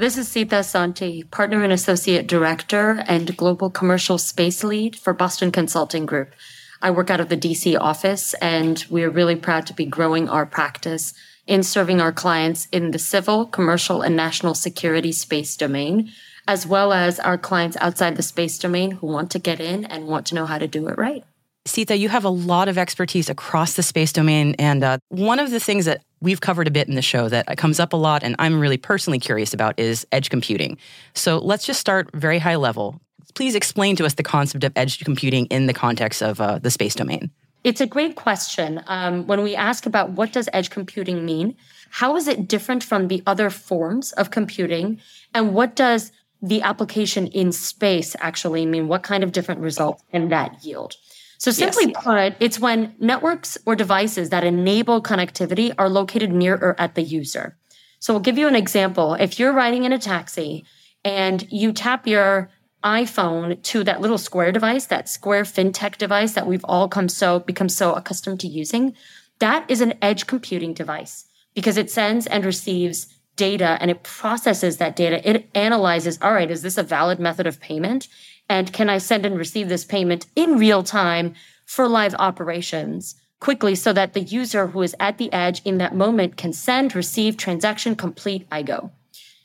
This 0.00 0.16
is 0.16 0.28
Sita 0.28 0.60
Sonty, 0.60 1.30
Partner 1.30 1.62
and 1.62 1.74
Associate 1.74 2.26
Director 2.26 3.04
and 3.06 3.36
Global 3.36 3.68
Commercial 3.68 4.16
Space 4.16 4.64
Lead 4.64 4.96
for 4.96 5.12
Boston 5.12 5.52
Consulting 5.52 6.06
Group. 6.06 6.32
I 6.80 6.90
work 6.90 7.10
out 7.10 7.20
of 7.20 7.28
the 7.28 7.36
DC 7.36 7.78
office, 7.78 8.32
and 8.40 8.82
we're 8.88 9.10
really 9.10 9.36
proud 9.36 9.66
to 9.66 9.74
be 9.74 9.84
growing 9.84 10.26
our 10.26 10.46
practice 10.46 11.12
in 11.46 11.62
serving 11.62 12.00
our 12.00 12.12
clients 12.12 12.66
in 12.72 12.92
the 12.92 12.98
civil, 12.98 13.44
commercial, 13.44 14.00
and 14.00 14.16
national 14.16 14.54
security 14.54 15.12
space 15.12 15.54
domain, 15.54 16.10
as 16.48 16.66
well 16.66 16.94
as 16.94 17.20
our 17.20 17.36
clients 17.36 17.76
outside 17.82 18.16
the 18.16 18.22
space 18.22 18.58
domain 18.58 18.92
who 18.92 19.06
want 19.06 19.30
to 19.32 19.38
get 19.38 19.60
in 19.60 19.84
and 19.84 20.06
want 20.06 20.24
to 20.28 20.34
know 20.34 20.46
how 20.46 20.56
to 20.56 20.66
do 20.66 20.88
it 20.88 20.96
right. 20.96 21.24
Sita, 21.66 21.98
you 21.98 22.08
have 22.08 22.24
a 22.24 22.30
lot 22.30 22.68
of 22.68 22.78
expertise 22.78 23.28
across 23.28 23.74
the 23.74 23.82
space 23.82 24.14
domain. 24.14 24.54
And 24.58 24.82
uh, 24.82 24.98
one 25.10 25.38
of 25.38 25.50
the 25.50 25.60
things 25.60 25.84
that 25.84 26.00
we've 26.20 26.40
covered 26.40 26.68
a 26.68 26.70
bit 26.70 26.88
in 26.88 26.94
the 26.94 27.02
show 27.02 27.28
that 27.28 27.56
comes 27.56 27.80
up 27.80 27.92
a 27.92 27.96
lot 27.96 28.22
and 28.22 28.36
I'm 28.38 28.60
really 28.60 28.76
personally 28.76 29.18
curious 29.18 29.54
about 29.54 29.78
is 29.78 30.06
edge 30.12 30.30
computing. 30.30 30.78
So 31.14 31.38
let's 31.38 31.64
just 31.64 31.80
start 31.80 32.10
very 32.14 32.38
high 32.38 32.56
level. 32.56 33.00
Please 33.34 33.54
explain 33.54 33.96
to 33.96 34.04
us 34.04 34.14
the 34.14 34.22
concept 34.22 34.64
of 34.64 34.72
edge 34.76 35.02
computing 35.04 35.46
in 35.46 35.66
the 35.66 35.74
context 35.74 36.22
of 36.22 36.40
uh, 36.40 36.58
the 36.58 36.70
space 36.70 36.94
domain. 36.94 37.30
It's 37.62 37.80
a 37.80 37.86
great 37.86 38.16
question. 38.16 38.82
Um, 38.86 39.26
when 39.26 39.42
we 39.42 39.54
ask 39.54 39.84
about 39.84 40.12
what 40.12 40.32
does 40.32 40.48
edge 40.52 40.70
computing 40.70 41.26
mean, 41.26 41.56
how 41.90 42.16
is 42.16 42.26
it 42.26 42.48
different 42.48 42.82
from 42.82 43.08
the 43.08 43.22
other 43.26 43.50
forms 43.50 44.12
of 44.12 44.30
computing, 44.30 45.00
and 45.34 45.52
what 45.52 45.76
does 45.76 46.10
the 46.40 46.62
application 46.62 47.26
in 47.26 47.52
space 47.52 48.16
actually 48.20 48.64
mean? 48.64 48.88
What 48.88 49.02
kind 49.02 49.22
of 49.22 49.32
different 49.32 49.60
results 49.60 50.02
can 50.10 50.30
that 50.30 50.64
yield? 50.64 50.96
So 51.40 51.50
simply 51.50 51.87
yes. 51.87 52.04
put, 52.04 52.35
it's 52.38 52.61
when 52.61 52.94
networks 52.99 53.56
or 53.64 53.75
devices 53.75 54.28
that 54.28 54.44
enable 54.44 55.02
connectivity 55.02 55.75
are 55.78 55.88
located 55.88 56.30
near 56.30 56.54
or 56.54 56.78
at 56.78 56.97
the 56.97 57.02
user. 57.02 57.56
So 57.99 58.12
I'll 58.12 58.20
give 58.20 58.37
you 58.37 58.47
an 58.47 58.54
example. 58.54 59.14
If 59.14 59.38
you're 59.38 59.54
riding 59.54 59.85
in 59.85 59.92
a 59.92 59.99
taxi 59.99 60.66
and 61.02 61.50
you 61.50 61.73
tap 61.73 62.06
your 62.06 62.50
iPhone 62.85 63.62
to 63.62 63.82
that 63.85 64.02
little 64.02 64.18
square 64.18 64.52
device, 64.52 64.85
that 64.87 65.09
square 65.09 65.44
fintech 65.44 65.97
device 65.97 66.35
that 66.35 66.47
we've 66.47 66.64
all 66.64 66.88
come 66.88 67.09
so 67.09 67.40
become 67.40 67.70
so 67.70 67.94
accustomed 67.94 68.40
to 68.40 68.47
using, 68.47 68.94
that 69.38 69.64
is 69.66 69.80
an 69.80 69.94
edge 70.02 70.26
computing 70.26 70.75
device 70.75 71.25
because 71.54 71.78
it 71.78 71.90
sends 71.90 72.26
and 72.26 72.44
receives 72.44 73.06
data 73.37 73.78
and 73.80 73.90
it 73.90 74.02
processes 74.02 74.76
that 74.76 74.94
data. 74.94 75.26
It 75.26 75.49
analyzes, 75.54 76.18
all 76.20 76.35
right, 76.35 76.50
is 76.50 76.61
this 76.61 76.76
a 76.76 76.82
valid 76.82 77.18
method 77.18 77.47
of 77.47 77.61
payment? 77.61 78.09
And 78.50 78.73
can 78.73 78.90
I 78.90 78.99
send 78.99 79.25
and 79.25 79.38
receive 79.38 79.69
this 79.69 79.85
payment 79.85 80.26
in 80.35 80.59
real 80.59 80.83
time 80.83 81.35
for 81.66 81.87
live 81.87 82.16
operations 82.19 83.14
quickly 83.38 83.76
so 83.76 83.92
that 83.92 84.12
the 84.12 84.21
user 84.21 84.66
who 84.66 84.83
is 84.83 84.95
at 84.99 85.19
the 85.19 85.33
edge 85.33 85.62
in 85.64 85.78
that 85.78 85.95
moment 85.95 86.37
can 86.37 86.52
send, 86.52 86.97
receive, 86.97 87.37
transaction 87.37 87.95
complete, 87.95 88.49
I 88.50 88.62
go. 88.62 88.90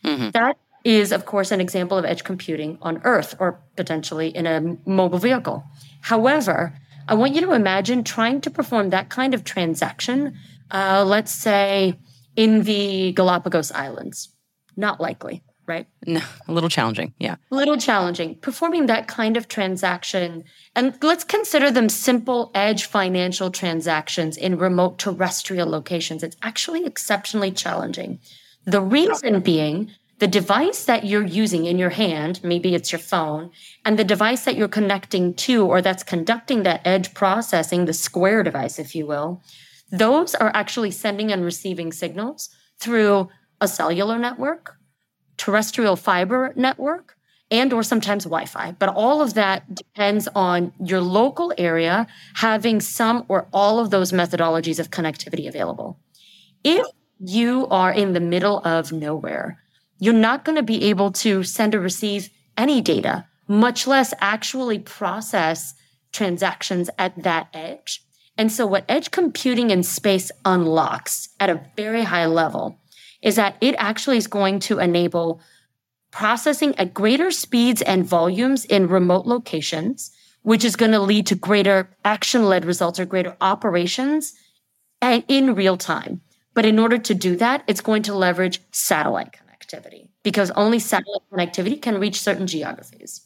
Mm-hmm. 0.04 0.32
That 0.32 0.58
is, 0.84 1.12
of 1.12 1.28
course, 1.28 1.52
an 1.52 1.62
example 1.62 2.00
of 2.00 2.04
edge 2.04 2.24
computing 2.24 2.80
on 2.82 3.00
Earth 3.04 3.36
or 3.40 3.60
potentially 3.76 4.30
in 4.30 4.48
a 4.48 4.76
mobile 4.88 5.20
vehicle. 5.20 5.64
However, 6.02 6.74
I 7.08 7.14
want 7.14 7.36
you 7.36 7.42
to 7.42 7.52
imagine 7.52 8.04
trying 8.04 8.42
to 8.42 8.50
perform 8.50 8.90
that 8.90 9.10
kind 9.10 9.36
of 9.36 9.44
transaction, 9.44 10.36
uh, 10.72 11.06
let's 11.06 11.32
say 11.32 12.00
in 12.36 12.64
the 12.64 13.14
Galapagos 13.14 13.72
Islands. 13.72 14.30
Not 14.76 15.00
likely 15.00 15.44
right? 15.68 15.88
No, 16.06 16.22
a 16.48 16.52
little 16.54 16.70
challenging. 16.70 17.14
Yeah. 17.20 17.36
A 17.52 17.56
little 17.56 17.78
challenging. 17.78 18.36
Performing 18.36 18.86
that 18.88 19.08
kind 19.08 19.38
of 19.38 19.48
transaction. 19.48 20.44
And 20.76 20.98
let's 21.02 21.24
consider 21.24 21.72
them 21.72 21.90
simple 21.90 22.52
edge 22.54 22.86
financial 22.86 23.52
transactions 23.52 24.38
in 24.38 24.58
remote 24.58 24.98
terrestrial 24.98 25.70
locations. 25.70 26.24
It's 26.24 26.38
actually 26.42 26.86
exceptionally 26.86 27.52
challenging. 27.52 28.20
The 28.66 28.82
reason 28.82 29.42
being, 29.42 29.92
the 30.20 30.28
device 30.28 30.86
that 30.86 31.06
you're 31.06 31.26
using 31.26 31.66
in 31.66 31.78
your 31.78 31.90
hand, 31.90 32.40
maybe 32.44 32.74
it's 32.74 32.92
your 32.92 33.00
phone, 33.00 33.52
and 33.84 34.00
the 34.00 34.04
device 34.04 34.46
that 34.46 34.56
you're 34.56 34.68
connecting 34.68 35.34
to 35.34 35.66
or 35.66 35.82
that's 35.82 36.04
conducting 36.04 36.64
that 36.64 36.82
edge 36.86 37.14
processing, 37.14 37.86
the 37.86 37.94
square 37.94 38.42
device, 38.42 38.80
if 38.80 38.96
you 38.96 39.06
will, 39.06 39.42
those 39.92 40.34
are 40.34 40.52
actually 40.54 40.92
sending 40.92 41.32
and 41.32 41.44
receiving 41.44 41.92
signals 41.92 42.50
through 42.80 43.30
a 43.62 43.68
cellular 43.68 44.18
network 44.18 44.78
terrestrial 45.38 45.96
fiber 45.96 46.54
network 46.56 47.18
and 47.52 47.72
or 47.74 47.84
sometimes 47.84 48.24
wi-fi 48.24 48.72
but 48.80 48.90
all 48.90 49.22
of 49.22 49.34
that 49.36 49.76
depends 49.76 50.28
on 50.36 50.74
your 50.84 51.02
local 51.02 51.54
area 51.58 52.08
having 52.36 52.82
some 52.82 53.26
or 53.28 53.48
all 53.54 53.80
of 53.80 53.90
those 53.90 54.12
methodologies 54.12 54.80
of 54.80 54.90
connectivity 54.90 55.48
available. 55.48 56.00
If 56.64 56.86
you 57.20 57.68
are 57.68 57.92
in 57.92 58.14
the 58.14 58.20
middle 58.20 58.60
of 58.66 58.92
nowhere 58.92 59.60
you're 60.00 60.14
not 60.14 60.44
going 60.44 60.58
to 60.58 60.64
be 60.64 60.86
able 60.86 61.12
to 61.12 61.44
send 61.44 61.74
or 61.76 61.80
receive 61.80 62.30
any 62.58 62.82
data 62.82 63.26
much 63.48 63.86
less 63.88 64.14
actually 64.20 64.80
process 64.80 65.74
transactions 66.12 66.90
at 66.98 67.24
that 67.24 67.48
edge. 67.54 68.02
And 68.38 68.52
so 68.52 68.66
what 68.66 68.86
edge 68.90 69.12
computing 69.12 69.70
in 69.70 69.84
space 69.84 70.32
unlocks 70.44 71.30
at 71.40 71.50
a 71.50 71.62
very 71.76 72.04
high 72.04 72.26
level 72.26 72.80
is 73.26 73.36
that 73.36 73.58
it 73.60 73.76
actually 73.80 74.18
is 74.18 74.28
going 74.28 74.60
to 74.60 74.80
enable 74.80 75.42
processing 76.12 76.78
at 76.78 76.94
greater 76.94 77.32
speeds 77.32 77.82
and 77.82 78.06
volumes 78.06 78.64
in 78.66 78.88
remote 78.88 79.26
locations, 79.26 80.12
which 80.44 80.64
is 80.64 80.76
going 80.76 80.92
to 80.92 81.00
lead 81.00 81.26
to 81.26 81.36
greater 81.36 81.90
action 82.06 82.46
led 82.46 82.64
results 82.64 83.00
or 83.00 83.06
greater 83.06 83.36
operations 83.42 84.36
and 85.02 85.24
in 85.28 85.56
real 85.56 85.76
time. 85.76 86.22
But 86.54 86.66
in 86.66 86.78
order 86.78 87.00
to 87.00 87.16
do 87.16 87.36
that, 87.38 87.64
it's 87.68 87.82
going 87.82 88.04
to 88.04 88.14
leverage 88.14 88.62
satellite 88.72 89.36
connectivity 89.36 90.10
because 90.24 90.52
only 90.52 90.78
satellite 90.78 91.24
connectivity 91.34 91.82
can 91.82 92.00
reach 92.00 92.22
certain 92.22 92.46
geographies. 92.46 93.22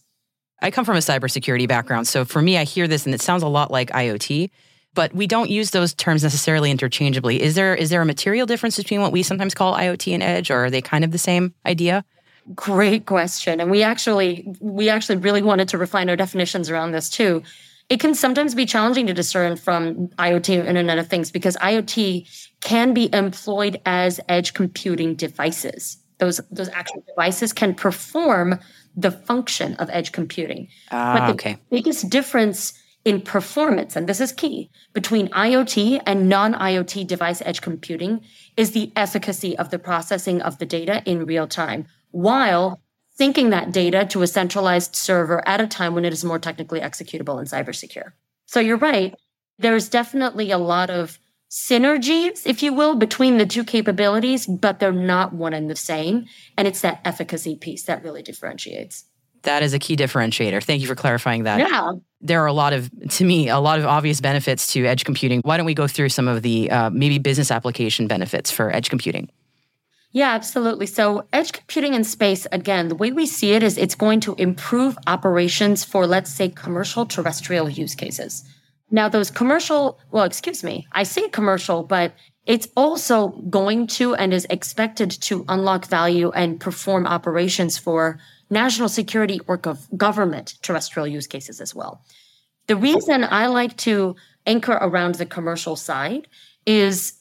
I 0.61 0.71
come 0.71 0.85
from 0.85 0.95
a 0.95 0.99
cybersecurity 0.99 1.67
background. 1.67 2.07
So 2.07 2.23
for 2.23 2.41
me, 2.41 2.57
I 2.57 2.63
hear 2.63 2.87
this 2.87 3.05
and 3.05 3.13
it 3.13 3.21
sounds 3.21 3.43
a 3.43 3.47
lot 3.47 3.69
like 3.69 3.89
IoT 3.91 4.49
but 4.93 5.13
we 5.13 5.27
don't 5.27 5.49
use 5.49 5.71
those 5.71 5.93
terms 5.93 6.23
necessarily 6.23 6.71
interchangeably. 6.71 7.41
Is 7.41 7.55
there 7.55 7.75
is 7.75 7.89
there 7.89 8.01
a 8.01 8.05
material 8.05 8.45
difference 8.45 8.77
between 8.77 9.01
what 9.01 9.11
we 9.11 9.23
sometimes 9.23 9.53
call 9.53 9.75
IoT 9.75 10.13
and 10.13 10.23
edge, 10.23 10.51
or 10.51 10.65
are 10.65 10.69
they 10.69 10.81
kind 10.81 11.03
of 11.03 11.11
the 11.11 11.17
same 11.17 11.53
idea? 11.65 12.03
Great 12.55 13.05
question. 13.05 13.59
And 13.59 13.69
we 13.69 13.83
actually 13.83 14.47
we 14.59 14.89
actually 14.89 15.17
really 15.17 15.41
wanted 15.41 15.69
to 15.69 15.77
refine 15.77 16.09
our 16.09 16.15
definitions 16.15 16.69
around 16.69 16.91
this 16.91 17.09
too. 17.09 17.43
It 17.89 17.99
can 17.99 18.13
sometimes 18.13 18.53
be 18.53 18.65
challenging 18.65 19.07
to 19.07 19.13
discern 19.13 19.57
from 19.57 20.09
IoT 20.19 20.63
or 20.63 20.65
Internet 20.65 20.99
of 20.99 21.07
Things 21.07 21.31
because 21.31 21.55
IoT 21.57 22.27
can 22.61 22.93
be 22.93 23.11
employed 23.13 23.81
as 23.85 24.19
edge 24.29 24.53
computing 24.53 25.15
devices. 25.15 25.97
Those 26.17 26.41
those 26.51 26.69
actual 26.69 27.03
devices 27.07 27.53
can 27.53 27.75
perform 27.75 28.59
the 28.95 29.11
function 29.11 29.75
of 29.75 29.89
edge 29.91 30.11
computing. 30.11 30.67
Uh, 30.91 31.19
but 31.19 31.25
the 31.27 31.33
okay. 31.33 31.57
biggest 31.69 32.09
difference 32.09 32.73
in 33.05 33.21
performance, 33.21 33.95
and 33.95 34.07
this 34.07 34.19
is 34.19 34.31
key, 34.31 34.69
between 34.93 35.29
IoT 35.29 36.01
and 36.05 36.27
non 36.27 36.53
IoT 36.53 37.07
device 37.07 37.41
edge 37.45 37.61
computing 37.61 38.21
is 38.57 38.71
the 38.71 38.91
efficacy 38.95 39.57
of 39.57 39.69
the 39.69 39.79
processing 39.79 40.41
of 40.41 40.57
the 40.57 40.65
data 40.65 41.01
in 41.05 41.25
real 41.25 41.47
time 41.47 41.87
while 42.11 42.79
syncing 43.19 43.49
that 43.51 43.71
data 43.71 44.05
to 44.05 44.21
a 44.21 44.27
centralized 44.27 44.95
server 44.95 45.45
at 45.47 45.61
a 45.61 45.67
time 45.67 45.93
when 45.93 46.05
it 46.05 46.13
is 46.13 46.23
more 46.23 46.39
technically 46.39 46.79
executable 46.79 47.37
and 47.39 47.47
cyber 47.47 47.75
secure. 47.75 48.15
So 48.45 48.59
you're 48.59 48.77
right. 48.77 49.13
There's 49.57 49.89
definitely 49.89 50.51
a 50.51 50.57
lot 50.57 50.89
of 50.89 51.19
synergies, 51.49 52.45
if 52.45 52.63
you 52.63 52.73
will, 52.73 52.95
between 52.95 53.37
the 53.37 53.45
two 53.45 53.63
capabilities, 53.63 54.45
but 54.45 54.79
they're 54.79 54.91
not 54.91 55.33
one 55.33 55.53
and 55.53 55.69
the 55.69 55.75
same. 55.75 56.25
And 56.57 56.67
it's 56.67 56.81
that 56.81 57.01
efficacy 57.03 57.55
piece 57.55 57.83
that 57.83 58.03
really 58.03 58.21
differentiates. 58.21 59.05
That 59.43 59.63
is 59.63 59.73
a 59.73 59.79
key 59.79 59.95
differentiator. 59.95 60.63
Thank 60.63 60.81
you 60.81 60.87
for 60.87 60.95
clarifying 60.95 61.43
that. 61.43 61.59
Yeah. 61.59 61.93
There 62.21 62.43
are 62.43 62.47
a 62.47 62.53
lot 62.53 62.73
of, 62.73 62.89
to 63.11 63.23
me, 63.23 63.49
a 63.49 63.59
lot 63.59 63.79
of 63.79 63.85
obvious 63.85 64.19
benefits 64.19 64.67
to 64.73 64.85
edge 64.85 65.05
computing. 65.05 65.41
Why 65.43 65.57
don't 65.57 65.65
we 65.65 65.73
go 65.73 65.87
through 65.87 66.09
some 66.09 66.27
of 66.27 66.41
the 66.41 66.69
uh, 66.69 66.89
maybe 66.89 67.17
business 67.17 67.51
application 67.51 68.07
benefits 68.07 68.51
for 68.51 68.73
edge 68.75 68.89
computing? 68.89 69.29
Yeah, 70.11 70.31
absolutely. 70.31 70.87
So, 70.87 71.27
edge 71.31 71.51
computing 71.51 71.93
in 71.93 72.03
space, 72.03 72.47
again, 72.51 72.87
the 72.87 72.95
way 72.95 73.11
we 73.11 73.27
see 73.27 73.51
it 73.51 73.61
is 73.61 73.77
it's 73.77 73.93
going 73.93 74.21
to 74.21 74.33
improve 74.35 74.97
operations 75.05 75.83
for, 75.83 76.07
let's 76.07 76.31
say, 76.31 76.49
commercial 76.49 77.05
terrestrial 77.05 77.69
use 77.69 77.93
cases. 77.93 78.43
Now, 78.89 79.07
those 79.07 79.29
commercial, 79.29 79.99
well, 80.09 80.23
excuse 80.23 80.63
me, 80.63 80.87
I 80.91 81.03
say 81.03 81.29
commercial, 81.29 81.83
but 81.83 82.13
it's 82.47 82.67
also 82.75 83.27
going 83.51 83.85
to 83.85 84.15
and 84.15 84.33
is 84.33 84.47
expected 84.49 85.11
to 85.11 85.45
unlock 85.47 85.85
value 85.85 86.31
and 86.31 86.59
perform 86.59 87.05
operations 87.05 87.77
for 87.77 88.19
national 88.49 88.89
security 88.89 89.39
or 89.47 89.57
gov- 89.57 89.95
government 89.97 90.55
terrestrial 90.61 91.07
use 91.07 91.27
cases 91.27 91.61
as 91.61 91.75
well. 91.75 92.03
The 92.67 92.75
reason 92.75 93.23
I 93.23 93.47
like 93.47 93.77
to 93.77 94.15
anchor 94.45 94.73
around 94.73 95.15
the 95.15 95.25
commercial 95.25 95.75
side 95.75 96.27
is, 96.65 97.13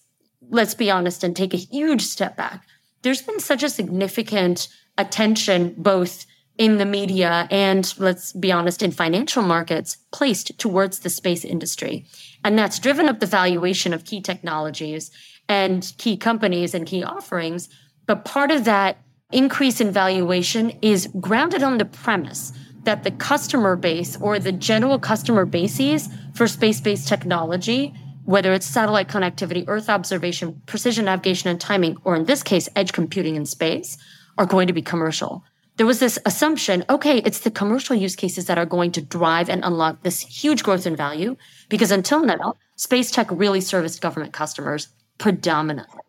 let's 0.51 0.75
be 0.75 0.91
honest 0.91 1.25
and 1.25 1.35
take 1.35 1.55
a 1.55 1.59
huge 1.59 2.03
step 2.03 2.37
back 2.37 2.65
there's 3.03 3.23
been 3.23 3.41
such 3.41 3.63
a 3.63 3.69
significant 3.71 4.69
attention, 4.97 5.75
both 5.77 6.27
in 6.57 6.79
the 6.79 6.85
media 6.85 7.47
and 7.51 7.95
let's 7.99 8.33
be 8.33 8.51
honest, 8.51 8.83
in 8.83 8.91
financial 8.91 9.43
markets 9.43 9.97
placed 10.13 10.59
towards 10.59 11.01
the 11.01 11.11
space 11.11 11.45
industry. 11.45 12.05
And 12.45 12.59
that's 12.59 12.81
driven 12.81 13.09
up 13.09 13.21
the 13.21 13.27
valuation 13.27 13.95
of 13.95 14.05
key 14.05 14.21
technologies 14.21 15.13
and 15.49 15.93
key 15.99 16.17
companies 16.17 16.75
and 16.75 16.87
key 16.87 17.05
offerings. 17.05 17.69
But 18.07 18.25
part 18.25 18.51
of 18.51 18.65
that 18.65 18.99
increase 19.33 19.81
in 19.81 19.91
valuation 19.91 20.71
is 20.83 21.09
grounded 21.21 21.63
on 21.63 21.79
the 21.79 21.85
premise 21.85 22.53
that 22.85 23.05
the 23.05 23.11
customer 23.11 23.77
base 23.77 24.17
or 24.21 24.39
the 24.39 24.53
general 24.53 24.99
customer 24.99 25.45
bases 25.45 26.09
for 26.35 26.47
space 26.47 26.81
based 26.81 27.09
technology 27.09 27.93
whether 28.29 28.53
it's 28.53 28.67
satellite 28.67 29.09
connectivity, 29.09 29.65
Earth 29.69 29.89
observation, 29.89 30.61
precision 30.67 31.07
navigation 31.07 31.49
and 31.49 31.59
timing, 31.59 31.97
or 32.05 32.15
in 32.15 32.27
this 32.27 32.43
case, 32.43 32.69
edge 32.77 32.93
computing 32.93 33.37
in 33.37 33.47
space, 33.47 33.97
are 34.37 34.45
going 34.45 34.67
to 34.67 34.75
be 34.75 34.83
commercial. 34.83 35.43
There 35.79 35.87
was 35.87 35.99
this 35.99 36.19
assumption, 36.27 36.85
okay, 36.91 37.23
it's 37.25 37.41
the 37.41 37.51
commercial 37.51 37.97
use 37.97 38.15
cases 38.15 38.45
that 38.45 38.59
are 38.59 38.67
going 38.67 38.93
to 38.93 39.01
drive 39.01 39.49
and 39.49 39.65
unlock 39.65 40.03
this 40.03 40.21
huge 40.21 40.63
growth 40.63 40.87
in 40.87 40.95
value, 40.95 41.37
because 41.71 41.91
until 41.91 42.23
now, 42.23 42.57
space 42.77 43.11
tech 43.11 43.29
really 43.31 43.63
serviced 43.63 44.03
government 44.03 44.35
customers 44.35 44.89
predominantly. 45.17 46.03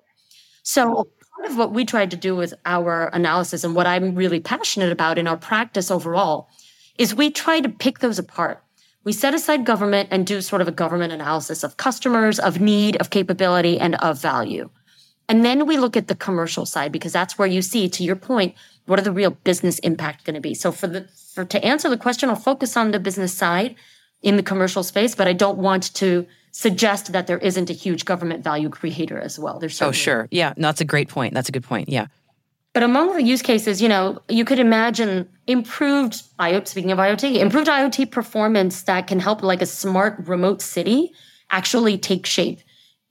So 0.63 1.07
part 1.39 1.51
of 1.51 1.58
what 1.58 1.72
we 1.72 1.86
tried 1.86 2.12
to 2.12 2.17
do 2.17 2.36
with 2.36 2.53
our 2.65 3.08
analysis 3.13 3.63
and 3.63 3.75
what 3.75 3.88
I'm 3.88 4.15
really 4.15 4.39
passionate 4.39 4.91
about 4.91 5.17
in 5.17 5.27
our 5.27 5.38
practice 5.38 5.89
overall 5.89 6.50
is 6.98 7.15
we 7.15 7.31
try 7.31 7.62
to 7.62 7.69
pick 7.69 8.00
those 8.00 8.19
apart 8.19 8.63
we 9.03 9.13
set 9.13 9.34
aside 9.34 9.65
government 9.65 10.10
and 10.12 10.27
do 10.27 10.41
sort 10.41 10.62
of 10.62 10.67
a 10.67 10.72
government 10.72 11.13
analysis 11.13 11.63
of 11.63 11.77
customers, 11.77 12.38
of 12.38 12.60
need, 12.60 12.98
of 12.98 13.10
capability, 13.10 13.79
and 13.79 13.96
of 13.96 14.22
value. 14.22 14.69
And 15.29 15.46
then 15.46 15.65
we 15.65 15.77
look 15.77 15.96
at 15.96 16.08
the 16.08 16.15
commercial 16.15 16.65
side 16.65 16.91
because 16.91 17.13
that's 17.13 17.38
where 17.38 17.48
you 17.48 17.62
see, 17.62 17.88
to 17.89 18.03
your 18.03 18.15
point, 18.15 18.55
what 18.86 19.00
are 19.00 19.03
the 19.03 19.12
real 19.12 19.31
business 19.31 19.79
impact 19.79 20.25
going 20.25 20.34
to 20.34 20.41
be? 20.41 20.53
So 20.53 20.72
for 20.72 20.88
the 20.88 21.08
for 21.34 21.46
to 21.46 21.63
answer 21.63 21.89
the 21.89 21.98
question, 21.98 22.29
I'll 22.29 22.36
focus 22.36 22.75
on 22.75 22.91
the 22.91 23.00
business 23.00 23.34
side 23.34 23.75
in 24.22 24.36
the 24.36 24.43
commercial 24.43 24.84
space, 24.84 25.15
but 25.15 25.27
I 25.27 25.34
don't 25.34 25.60
want 25.60 25.93
to 25.96 26.27
suggest 26.51 27.12
that 27.12 27.27
there 27.27 27.38
isn't 27.38 27.70
a 27.70 27.74
huge 27.74 28.06
government 28.06 28.44
value 28.44 28.70
creator 28.70 29.20
as 29.20 29.38
well. 29.39 29.60
There's 29.60 29.82
oh 29.82 29.91
sure, 29.91 30.27
yeah, 30.32 30.53
no, 30.58 30.68
that's 30.68 30.82
a 30.82 30.86
great 30.86 31.10
point. 31.10 31.34
That's 31.34 31.50
a 31.50 31.51
good 31.51 31.63
point. 31.63 31.89
Yeah. 31.89 32.08
But 32.74 32.84
among 32.84 33.13
the 33.13 33.24
use 33.24 33.41
cases, 33.41 33.82
you 33.82 33.89
know, 33.89 34.20
you 34.29 34.46
could 34.46 34.60
imagine 34.60 35.27
improved 35.48 36.22
IoT, 36.39 36.68
speaking 36.68 36.91
of 36.91 37.00
IoT, 37.00 37.38
improved 37.38 37.68
IoT 37.68 38.12
performance 38.12 38.84
that 38.84 39.08
can 39.08 39.20
help 39.20 39.41
like 39.41 39.62
a 39.62 39.65
smart 39.65 40.15
remote 40.27 40.62
city 40.62 41.12
actually 41.50 41.98
take 41.98 42.25
shape. 42.25 42.60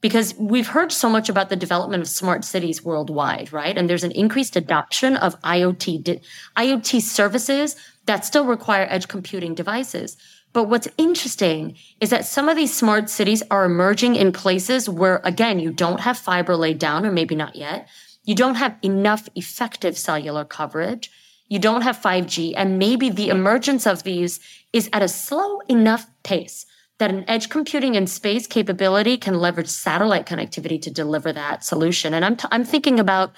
Because 0.00 0.32
we've 0.38 0.68
heard 0.68 0.92
so 0.92 1.10
much 1.10 1.28
about 1.28 1.48
the 1.48 1.56
development 1.56 2.02
of 2.02 2.08
smart 2.08 2.44
cities 2.44 2.84
worldwide, 2.84 3.52
right? 3.52 3.76
And 3.76 3.90
there's 3.90 4.04
an 4.04 4.12
increased 4.12 4.54
adoption 4.54 5.16
of 5.16 5.40
IoT, 5.42 6.22
IoT 6.56 7.02
services 7.02 7.74
that 8.06 8.24
still 8.24 8.44
require 8.44 8.86
edge 8.88 9.08
computing 9.08 9.56
devices. 9.56 10.16
But 10.52 10.64
what's 10.64 10.88
interesting 10.96 11.76
is 12.00 12.10
that 12.10 12.24
some 12.26 12.48
of 12.48 12.56
these 12.56 12.74
smart 12.74 13.10
cities 13.10 13.42
are 13.50 13.64
emerging 13.64 14.16
in 14.16 14.32
places 14.32 14.88
where, 14.88 15.20
again, 15.24 15.58
you 15.58 15.70
don't 15.70 16.00
have 16.00 16.18
fiber 16.18 16.56
laid 16.56 16.78
down, 16.78 17.04
or 17.04 17.12
maybe 17.12 17.34
not 17.34 17.54
yet 17.54 17.88
you 18.28 18.34
don't 18.34 18.56
have 18.56 18.76
enough 18.82 19.26
effective 19.36 19.96
cellular 19.96 20.44
coverage. 20.44 21.10
You 21.48 21.58
don't 21.58 21.80
have 21.80 21.96
5G. 21.96 22.52
And 22.58 22.78
maybe 22.78 23.08
the 23.08 23.30
emergence 23.30 23.86
of 23.86 24.02
these 24.02 24.38
is 24.70 24.90
at 24.92 25.00
a 25.00 25.08
slow 25.08 25.60
enough 25.60 26.10
pace 26.24 26.66
that 26.98 27.10
an 27.10 27.24
edge 27.26 27.48
computing 27.48 27.96
and 27.96 28.10
space 28.10 28.46
capability 28.46 29.16
can 29.16 29.40
leverage 29.40 29.68
satellite 29.68 30.26
connectivity 30.26 30.78
to 30.82 30.90
deliver 30.90 31.32
that 31.32 31.64
solution. 31.64 32.12
And 32.12 32.22
I'm, 32.22 32.36
t- 32.36 32.48
I'm 32.50 32.66
thinking 32.66 33.00
about 33.00 33.32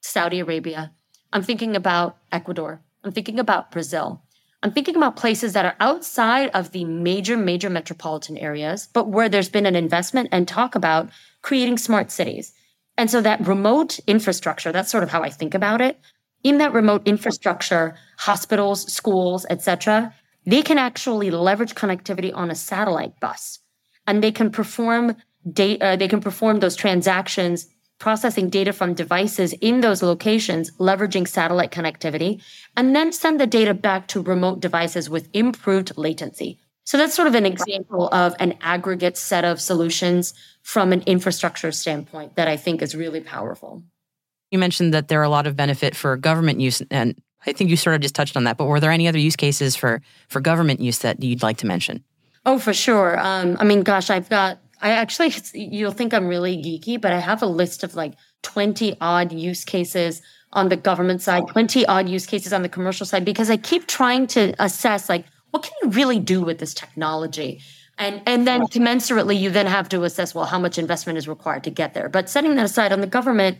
Saudi 0.00 0.40
Arabia. 0.40 0.90
I'm 1.32 1.44
thinking 1.44 1.76
about 1.76 2.16
Ecuador. 2.32 2.82
I'm 3.04 3.12
thinking 3.12 3.38
about 3.38 3.70
Brazil. 3.70 4.23
I'm 4.64 4.72
thinking 4.72 4.96
about 4.96 5.16
places 5.16 5.52
that 5.52 5.66
are 5.66 5.76
outside 5.78 6.48
of 6.54 6.70
the 6.70 6.86
major, 6.86 7.36
major 7.36 7.68
metropolitan 7.68 8.38
areas, 8.38 8.88
but 8.94 9.08
where 9.08 9.28
there's 9.28 9.50
been 9.50 9.66
an 9.66 9.76
investment 9.76 10.30
and 10.32 10.48
talk 10.48 10.74
about 10.74 11.10
creating 11.42 11.76
smart 11.76 12.10
cities. 12.10 12.54
And 12.96 13.10
so 13.10 13.20
that 13.20 13.46
remote 13.46 14.00
infrastructure, 14.06 14.72
that's 14.72 14.90
sort 14.90 15.02
of 15.02 15.10
how 15.10 15.22
I 15.22 15.28
think 15.28 15.52
about 15.54 15.82
it. 15.82 16.00
In 16.42 16.56
that 16.58 16.72
remote 16.72 17.06
infrastructure, 17.06 17.94
hospitals, 18.16 18.90
schools, 18.90 19.44
etc., 19.50 20.14
they 20.46 20.62
can 20.62 20.78
actually 20.78 21.30
leverage 21.30 21.74
connectivity 21.74 22.34
on 22.34 22.50
a 22.50 22.54
satellite 22.54 23.20
bus 23.20 23.58
and 24.06 24.22
they 24.22 24.32
can 24.32 24.50
perform 24.50 25.14
data, 25.52 25.84
uh, 25.84 25.96
they 25.96 26.08
can 26.08 26.22
perform 26.22 26.60
those 26.60 26.74
transactions 26.74 27.66
processing 27.98 28.50
data 28.50 28.72
from 28.72 28.94
devices 28.94 29.52
in 29.54 29.80
those 29.80 30.02
locations, 30.02 30.70
leveraging 30.78 31.26
satellite 31.26 31.70
connectivity, 31.70 32.42
and 32.76 32.94
then 32.94 33.12
send 33.12 33.40
the 33.40 33.46
data 33.46 33.74
back 33.74 34.08
to 34.08 34.20
remote 34.20 34.60
devices 34.60 35.08
with 35.08 35.28
improved 35.32 35.96
latency. 35.96 36.58
So 36.84 36.98
that's 36.98 37.14
sort 37.14 37.28
of 37.28 37.34
an 37.34 37.46
example 37.46 38.08
of 38.08 38.34
an 38.38 38.58
aggregate 38.60 39.16
set 39.16 39.44
of 39.44 39.60
solutions 39.60 40.34
from 40.62 40.92
an 40.92 41.02
infrastructure 41.06 41.72
standpoint 41.72 42.36
that 42.36 42.46
I 42.46 42.56
think 42.56 42.82
is 42.82 42.94
really 42.94 43.20
powerful. 43.20 43.82
You 44.50 44.58
mentioned 44.58 44.92
that 44.92 45.08
there 45.08 45.20
are 45.20 45.24
a 45.24 45.30
lot 45.30 45.46
of 45.46 45.56
benefit 45.56 45.96
for 45.96 46.16
government 46.16 46.60
use 46.60 46.82
and 46.90 47.20
I 47.46 47.52
think 47.52 47.70
you 47.70 47.76
sort 47.76 47.94
of 47.94 48.00
just 48.00 48.14
touched 48.14 48.36
on 48.36 48.44
that, 48.44 48.56
but 48.56 48.66
were 48.66 48.80
there 48.80 48.90
any 48.90 49.06
other 49.08 49.18
use 49.18 49.36
cases 49.36 49.76
for 49.76 50.00
for 50.28 50.40
government 50.40 50.80
use 50.80 50.98
that 51.00 51.22
you'd 51.22 51.42
like 51.42 51.58
to 51.58 51.66
mention? 51.66 52.02
Oh, 52.46 52.58
for 52.58 52.72
sure. 52.72 53.18
Um, 53.18 53.56
I 53.58 53.64
mean, 53.64 53.82
gosh, 53.82 54.10
I've 54.10 54.28
got. 54.28 54.58
I 54.80 54.90
actually, 54.90 55.34
you'll 55.54 55.92
think 55.92 56.14
I'm 56.14 56.26
really 56.26 56.56
geeky, 56.56 57.00
but 57.00 57.12
I 57.12 57.20
have 57.20 57.42
a 57.42 57.46
list 57.46 57.84
of 57.84 57.94
like 57.94 58.14
20 58.42 58.96
odd 59.00 59.32
use 59.32 59.64
cases 59.64 60.22
on 60.52 60.68
the 60.68 60.76
government 60.76 61.20
side, 61.20 61.48
20 61.48 61.86
odd 61.86 62.08
use 62.08 62.26
cases 62.26 62.52
on 62.52 62.62
the 62.62 62.68
commercial 62.68 63.06
side, 63.06 63.24
because 63.24 63.50
I 63.50 63.56
keep 63.56 63.86
trying 63.86 64.26
to 64.28 64.54
assess 64.58 65.08
like 65.08 65.24
what 65.50 65.62
can 65.62 65.72
you 65.82 65.90
really 65.90 66.18
do 66.18 66.42
with 66.42 66.58
this 66.58 66.74
technology? 66.74 67.60
And 67.96 68.22
and 68.26 68.44
then 68.44 68.62
commensurately, 68.62 69.38
you 69.38 69.50
then 69.50 69.66
have 69.66 69.88
to 69.90 70.02
assess 70.02 70.34
well 70.34 70.46
how 70.46 70.58
much 70.58 70.78
investment 70.78 71.16
is 71.16 71.28
required 71.28 71.62
to 71.62 71.70
get 71.70 71.94
there. 71.94 72.08
But 72.08 72.28
setting 72.28 72.56
that 72.56 72.64
aside, 72.64 72.92
on 72.92 73.00
the 73.00 73.06
government, 73.06 73.58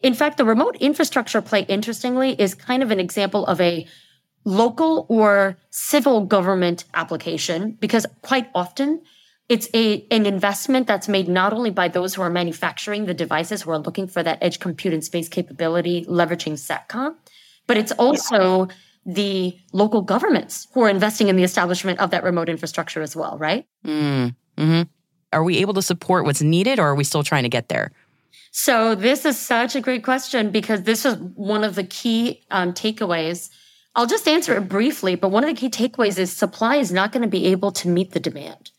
in 0.00 0.14
fact, 0.14 0.36
the 0.36 0.44
remote 0.44 0.76
infrastructure 0.76 1.42
play, 1.42 1.62
interestingly, 1.62 2.40
is 2.40 2.54
kind 2.54 2.84
of 2.84 2.92
an 2.92 3.00
example 3.00 3.44
of 3.46 3.60
a 3.60 3.84
local 4.44 5.06
or 5.08 5.56
civil 5.70 6.24
government 6.24 6.84
application 6.94 7.72
because 7.80 8.06
quite 8.22 8.48
often 8.54 9.02
it's 9.48 9.68
a 9.74 10.06
an 10.10 10.26
investment 10.26 10.86
that's 10.86 11.08
made 11.08 11.28
not 11.28 11.52
only 11.52 11.70
by 11.70 11.88
those 11.88 12.14
who 12.14 12.22
are 12.22 12.30
manufacturing 12.30 13.06
the 13.06 13.14
devices 13.14 13.62
who 13.62 13.70
are 13.70 13.78
looking 13.78 14.06
for 14.06 14.22
that 14.22 14.38
edge 14.40 14.58
compute 14.58 14.94
and 14.94 15.04
space 15.04 15.28
capability 15.28 16.04
leveraging 16.06 16.54
satcom 16.54 17.14
but 17.66 17.76
it's 17.76 17.92
also 17.92 18.68
the 19.06 19.58
local 19.72 20.02
governments 20.02 20.68
who 20.72 20.82
are 20.82 20.88
investing 20.88 21.28
in 21.28 21.36
the 21.36 21.44
establishment 21.44 22.00
of 22.00 22.10
that 22.10 22.24
remote 22.24 22.48
infrastructure 22.48 23.02
as 23.02 23.14
well, 23.14 23.36
right? 23.38 23.66
Mm, 23.84 24.34
hmm 24.56 24.82
Are 25.32 25.44
we 25.44 25.58
able 25.58 25.74
to 25.74 25.82
support 25.82 26.24
what's 26.24 26.42
needed 26.42 26.78
or 26.78 26.84
are 26.88 26.94
we 26.94 27.04
still 27.04 27.22
trying 27.22 27.42
to 27.42 27.48
get 27.48 27.68
there? 27.68 27.92
So, 28.50 28.94
this 28.94 29.24
is 29.24 29.38
such 29.38 29.74
a 29.74 29.80
great 29.80 30.04
question 30.04 30.50
because 30.50 30.82
this 30.82 31.04
is 31.04 31.16
one 31.16 31.64
of 31.64 31.74
the 31.74 31.82
key 31.82 32.44
um, 32.52 32.72
takeaways. 32.72 33.50
I'll 33.96 34.06
just 34.06 34.28
answer 34.28 34.56
it 34.56 34.68
briefly, 34.68 35.16
but 35.16 35.30
one 35.30 35.44
of 35.44 35.50
the 35.50 35.56
key 35.56 35.70
takeaways 35.70 36.18
is 36.18 36.32
supply 36.32 36.76
is 36.76 36.92
not 36.92 37.10
going 37.10 37.22
to 37.22 37.28
be 37.28 37.46
able 37.46 37.72
to 37.72 37.88
meet 37.88 38.12
the 38.12 38.20
demand, 38.20 38.70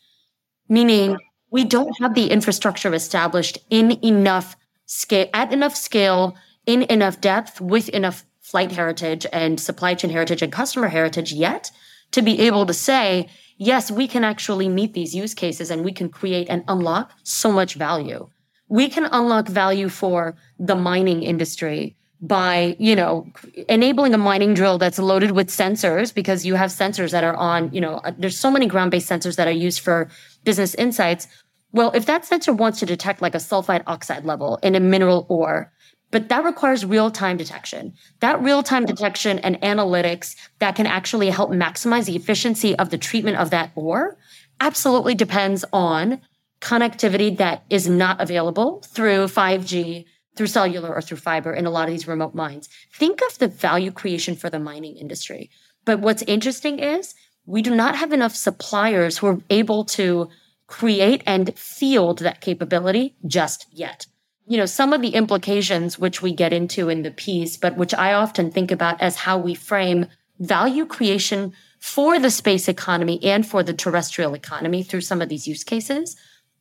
meaning 0.68 1.16
we 1.50 1.64
don't 1.64 1.96
have 2.00 2.14
the 2.14 2.30
infrastructure 2.30 2.92
established 2.94 3.58
in 3.70 3.92
enough 4.04 4.56
scale, 4.86 5.28
at 5.32 5.52
enough 5.52 5.76
scale, 5.76 6.36
in 6.66 6.82
enough 6.82 7.20
depth, 7.20 7.60
with 7.60 7.88
enough 7.90 8.24
flight 8.40 8.72
heritage 8.72 9.26
and 9.32 9.58
supply 9.58 9.94
chain 9.94 10.10
heritage 10.10 10.42
and 10.42 10.52
customer 10.52 10.88
heritage 10.88 11.32
yet 11.32 11.70
to 12.12 12.22
be 12.22 12.40
able 12.40 12.66
to 12.66 12.72
say, 12.72 13.28
yes, 13.58 13.90
we 13.90 14.06
can 14.06 14.22
actually 14.22 14.68
meet 14.68 14.94
these 14.94 15.14
use 15.14 15.34
cases 15.34 15.70
and 15.70 15.84
we 15.84 15.92
can 15.92 16.08
create 16.08 16.48
and 16.48 16.62
unlock 16.68 17.10
so 17.24 17.50
much 17.50 17.74
value. 17.74 18.28
We 18.68 18.88
can 18.88 19.04
unlock 19.06 19.48
value 19.48 19.88
for 19.88 20.36
the 20.58 20.76
mining 20.76 21.22
industry 21.22 21.96
by, 22.20 22.76
you 22.78 22.96
know, 22.96 23.26
enabling 23.68 24.14
a 24.14 24.18
mining 24.18 24.54
drill 24.54 24.78
that's 24.78 24.98
loaded 24.98 25.32
with 25.32 25.48
sensors 25.48 26.14
because 26.14 26.46
you 26.46 26.54
have 26.54 26.70
sensors 26.70 27.10
that 27.10 27.24
are 27.24 27.36
on, 27.36 27.72
you 27.72 27.80
know, 27.80 27.96
uh, 28.04 28.12
there's 28.16 28.38
so 28.38 28.50
many 28.50 28.66
ground-based 28.66 29.08
sensors 29.08 29.36
that 29.36 29.46
are 29.46 29.52
used 29.52 29.80
for 29.80 30.08
business 30.44 30.74
insights. 30.76 31.28
Well, 31.72 31.90
if 31.94 32.06
that 32.06 32.24
sensor 32.24 32.52
wants 32.52 32.80
to 32.80 32.86
detect 32.86 33.20
like 33.20 33.34
a 33.34 33.38
sulfide 33.38 33.82
oxide 33.86 34.24
level 34.24 34.58
in 34.62 34.74
a 34.74 34.80
mineral 34.80 35.26
ore, 35.28 35.72
but 36.10 36.28
that 36.28 36.44
requires 36.44 36.86
real-time 36.86 37.36
detection. 37.36 37.92
That 38.20 38.40
real-time 38.40 38.86
detection 38.86 39.38
and 39.40 39.60
analytics 39.60 40.36
that 40.60 40.76
can 40.76 40.86
actually 40.86 41.30
help 41.30 41.50
maximize 41.50 42.06
the 42.06 42.16
efficiency 42.16 42.76
of 42.76 42.90
the 42.90 42.98
treatment 42.98 43.36
of 43.36 43.50
that 43.50 43.72
ore 43.74 44.16
absolutely 44.60 45.14
depends 45.14 45.64
on 45.72 46.20
connectivity 46.60 47.36
that 47.36 47.64
is 47.68 47.88
not 47.88 48.20
available 48.20 48.82
through 48.86 49.26
5G 49.26 50.06
through 50.36 50.46
cellular 50.46 50.94
or 50.94 51.00
through 51.00 51.16
fiber 51.16 51.52
in 51.52 51.66
a 51.66 51.70
lot 51.70 51.88
of 51.88 51.94
these 51.94 52.06
remote 52.06 52.34
mines. 52.34 52.68
Think 52.92 53.20
of 53.22 53.38
the 53.38 53.48
value 53.48 53.90
creation 53.90 54.36
for 54.36 54.50
the 54.50 54.58
mining 54.58 54.96
industry. 54.96 55.50
But 55.84 56.00
what's 56.00 56.22
interesting 56.22 56.78
is 56.78 57.14
we 57.46 57.62
do 57.62 57.74
not 57.74 57.96
have 57.96 58.12
enough 58.12 58.34
suppliers 58.34 59.18
who 59.18 59.26
are 59.28 59.40
able 59.50 59.84
to 59.84 60.28
create 60.66 61.22
and 61.26 61.56
field 61.58 62.18
that 62.18 62.40
capability 62.40 63.14
just 63.26 63.66
yet. 63.70 64.06
You 64.48 64.58
know, 64.58 64.66
some 64.66 64.92
of 64.92 65.00
the 65.00 65.14
implications 65.14 65.98
which 65.98 66.22
we 66.22 66.32
get 66.32 66.52
into 66.52 66.88
in 66.88 67.02
the 67.02 67.10
piece, 67.10 67.56
but 67.56 67.76
which 67.76 67.94
I 67.94 68.12
often 68.12 68.50
think 68.50 68.70
about 68.70 69.00
as 69.00 69.16
how 69.16 69.38
we 69.38 69.54
frame 69.54 70.06
value 70.38 70.86
creation 70.86 71.52
for 71.80 72.18
the 72.18 72.30
space 72.30 72.68
economy 72.68 73.22
and 73.22 73.46
for 73.46 73.62
the 73.62 73.72
terrestrial 73.72 74.34
economy 74.34 74.82
through 74.82 75.00
some 75.00 75.22
of 75.22 75.28
these 75.28 75.46
use 75.46 75.64
cases 75.64 76.16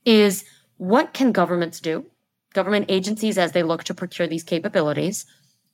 is 0.05 0.45
what 0.77 1.13
can 1.13 1.31
governments 1.31 1.79
do? 1.79 2.05
Government 2.55 2.87
agencies 2.89 3.37
as 3.37 3.51
they 3.51 3.61
look 3.61 3.83
to 3.83 3.93
procure 3.93 4.25
these 4.25 4.43
capabilities. 4.43 5.25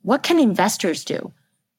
What 0.01 0.23
can 0.23 0.39
investors 0.39 1.05
do? 1.05 1.31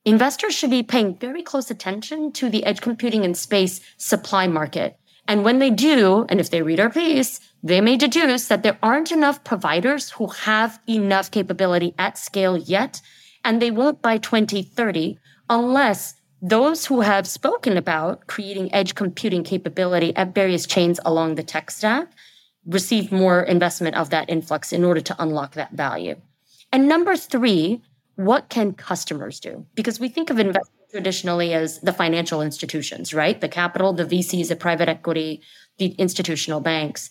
Investors 0.05 0.55
should 0.55 0.71
be 0.71 0.83
paying 0.83 1.19
very 1.19 1.43
close 1.43 1.71
attention 1.71 2.33
to 2.33 2.49
the 2.49 2.65
edge 2.65 2.81
computing 2.81 3.25
and 3.25 3.37
space 3.37 3.81
supply 3.99 4.47
market. 4.47 4.97
And 5.29 5.45
when 5.45 5.59
they 5.59 5.71
do, 5.71 6.25
and 6.29 6.41
if 6.41 6.51
they 6.51 6.63
read 6.63 6.81
our 6.81 6.91
piece, 6.91 7.41
they 7.63 7.81
may 7.81 7.97
deduce 7.97 8.49
that 8.49 8.63
there 8.63 8.79
aren't 8.83 9.13
enough 9.13 9.45
providers 9.45 10.11
who 10.11 10.27
have 10.29 10.81
enough 10.89 11.31
capability 11.31 11.95
at 11.99 12.19
scale 12.19 12.57
yet, 12.57 13.01
and 13.45 13.61
they 13.61 13.71
won't 13.71 14.03
by 14.03 14.19
2030 14.19 15.19
unless 15.49 16.15
those 16.41 16.87
who 16.87 17.03
have 17.03 17.29
spoken 17.29 17.77
about 17.77 18.27
creating 18.27 18.75
edge 18.75 18.97
computing 18.97 19.45
capability 19.45 20.15
at 20.17 20.35
various 20.35 20.67
chains 20.67 20.99
along 21.05 21.37
the 21.37 21.43
tech 21.45 21.71
stack 21.71 22.09
receive 22.67 23.11
more 23.11 23.43
investment 23.43 23.97
of 23.97 24.11
that 24.11 24.31
influx 24.31 24.73
in 24.73 24.85
order 24.85 25.01
to 25.01 25.17
unlock 25.19 25.55
that 25.55 25.73
value. 25.73 26.17
And 26.71 26.89
number 26.89 27.17
three, 27.17 27.83
what 28.17 28.49
can 28.49 28.73
customers 28.73 29.41
do? 29.41 29.67
Because 29.75 29.99
we 29.99 30.09
think 30.09 30.31
of 30.31 30.39
investment 30.39 30.79
traditionally 30.91 31.55
as 31.55 31.81
the 31.81 31.93
financial 31.93 32.43
institutions, 32.43 33.15
right? 33.15 33.41
The 33.41 33.49
capital, 33.49 33.93
the 33.93 34.05
VCs, 34.05 34.49
the 34.49 34.57
private 34.57 34.89
equity, 34.89 35.41
the 35.79 35.89
institutional 35.93 36.61
banks. 36.61 37.11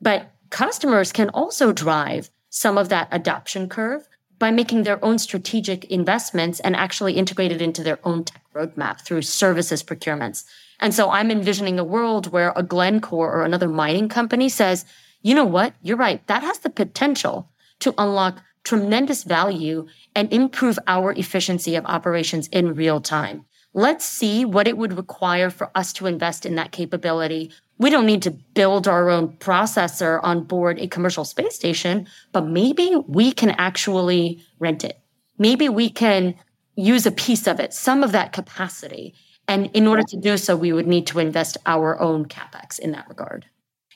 But 0.00 0.30
customers 0.50 1.10
can 1.10 1.30
also 1.30 1.72
drive 1.72 2.30
some 2.50 2.78
of 2.78 2.88
that 2.90 3.08
adoption 3.10 3.68
curve 3.68 4.06
by 4.38 4.50
making 4.50 4.82
their 4.82 5.02
own 5.04 5.18
strategic 5.18 5.84
investments 5.86 6.60
and 6.60 6.76
actually 6.76 7.14
integrate 7.14 7.52
it 7.52 7.62
into 7.62 7.82
their 7.82 7.98
own 8.04 8.24
tech 8.24 8.42
roadmap 8.54 9.00
through 9.00 9.22
services 9.22 9.82
procurements. 9.82 10.44
And 10.80 10.94
so 10.94 11.10
I'm 11.10 11.30
envisioning 11.30 11.78
a 11.78 11.84
world 11.84 12.32
where 12.32 12.52
a 12.56 12.62
Glencore 12.62 13.32
or 13.32 13.44
another 13.44 13.68
mining 13.68 14.08
company 14.08 14.48
says, 14.48 14.84
you 15.22 15.34
know 15.34 15.44
what? 15.44 15.74
You're 15.82 15.96
right. 15.96 16.26
That 16.26 16.42
has 16.42 16.58
the 16.58 16.70
potential 16.70 17.50
to 17.80 17.94
unlock 17.96 18.42
tremendous 18.64 19.24
value 19.24 19.86
and 20.14 20.32
improve 20.32 20.78
our 20.86 21.12
efficiency 21.12 21.76
of 21.76 21.84
operations 21.86 22.48
in 22.48 22.74
real 22.74 23.00
time. 23.00 23.44
Let's 23.72 24.04
see 24.04 24.44
what 24.44 24.68
it 24.68 24.76
would 24.76 24.96
require 24.96 25.50
for 25.50 25.70
us 25.74 25.92
to 25.94 26.06
invest 26.06 26.46
in 26.46 26.54
that 26.54 26.72
capability. 26.72 27.50
We 27.78 27.90
don't 27.90 28.06
need 28.06 28.22
to 28.22 28.30
build 28.30 28.86
our 28.86 29.10
own 29.10 29.36
processor 29.38 30.20
on 30.22 30.44
board 30.44 30.78
a 30.78 30.86
commercial 30.86 31.24
space 31.24 31.56
station, 31.56 32.06
but 32.32 32.46
maybe 32.46 32.96
we 33.08 33.32
can 33.32 33.50
actually 33.50 34.42
rent 34.60 34.84
it. 34.84 35.00
Maybe 35.38 35.68
we 35.68 35.90
can 35.90 36.36
use 36.76 37.04
a 37.04 37.10
piece 37.10 37.46
of 37.46 37.58
it, 37.58 37.74
some 37.74 38.02
of 38.02 38.12
that 38.12 38.32
capacity, 38.32 39.14
and 39.46 39.70
in 39.74 39.86
order 39.86 40.02
to 40.02 40.16
do 40.16 40.36
so, 40.36 40.56
we 40.56 40.72
would 40.72 40.86
need 40.86 41.06
to 41.08 41.18
invest 41.18 41.56
our 41.66 42.00
own 42.00 42.26
capex 42.26 42.78
in 42.78 42.92
that 42.92 43.08
regard. 43.08 43.46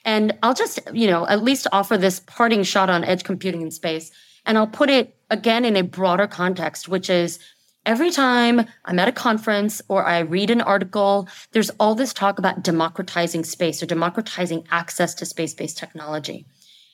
And 0.04 0.36
I'll 0.42 0.54
just, 0.54 0.80
you 0.92 1.06
know, 1.06 1.26
at 1.26 1.42
least 1.42 1.66
offer 1.72 1.96
this 1.96 2.20
parting 2.20 2.62
shot 2.62 2.90
on 2.90 3.04
edge 3.04 3.24
computing 3.24 3.62
in 3.62 3.70
space. 3.70 4.10
And 4.46 4.56
I'll 4.56 4.66
put 4.66 4.90
it 4.90 5.16
again 5.30 5.64
in 5.64 5.76
a 5.76 5.82
broader 5.82 6.26
context, 6.26 6.88
which 6.88 7.10
is 7.10 7.38
every 7.84 8.10
time 8.10 8.66
I'm 8.84 8.98
at 8.98 9.08
a 9.08 9.12
conference 9.12 9.82
or 9.88 10.04
I 10.04 10.20
read 10.20 10.50
an 10.50 10.60
article, 10.60 11.28
there's 11.52 11.70
all 11.80 11.94
this 11.94 12.12
talk 12.12 12.38
about 12.38 12.62
democratizing 12.62 13.44
space 13.44 13.82
or 13.82 13.86
democratizing 13.86 14.64
access 14.70 15.14
to 15.16 15.26
space 15.26 15.54
based 15.54 15.78
technology. 15.78 16.46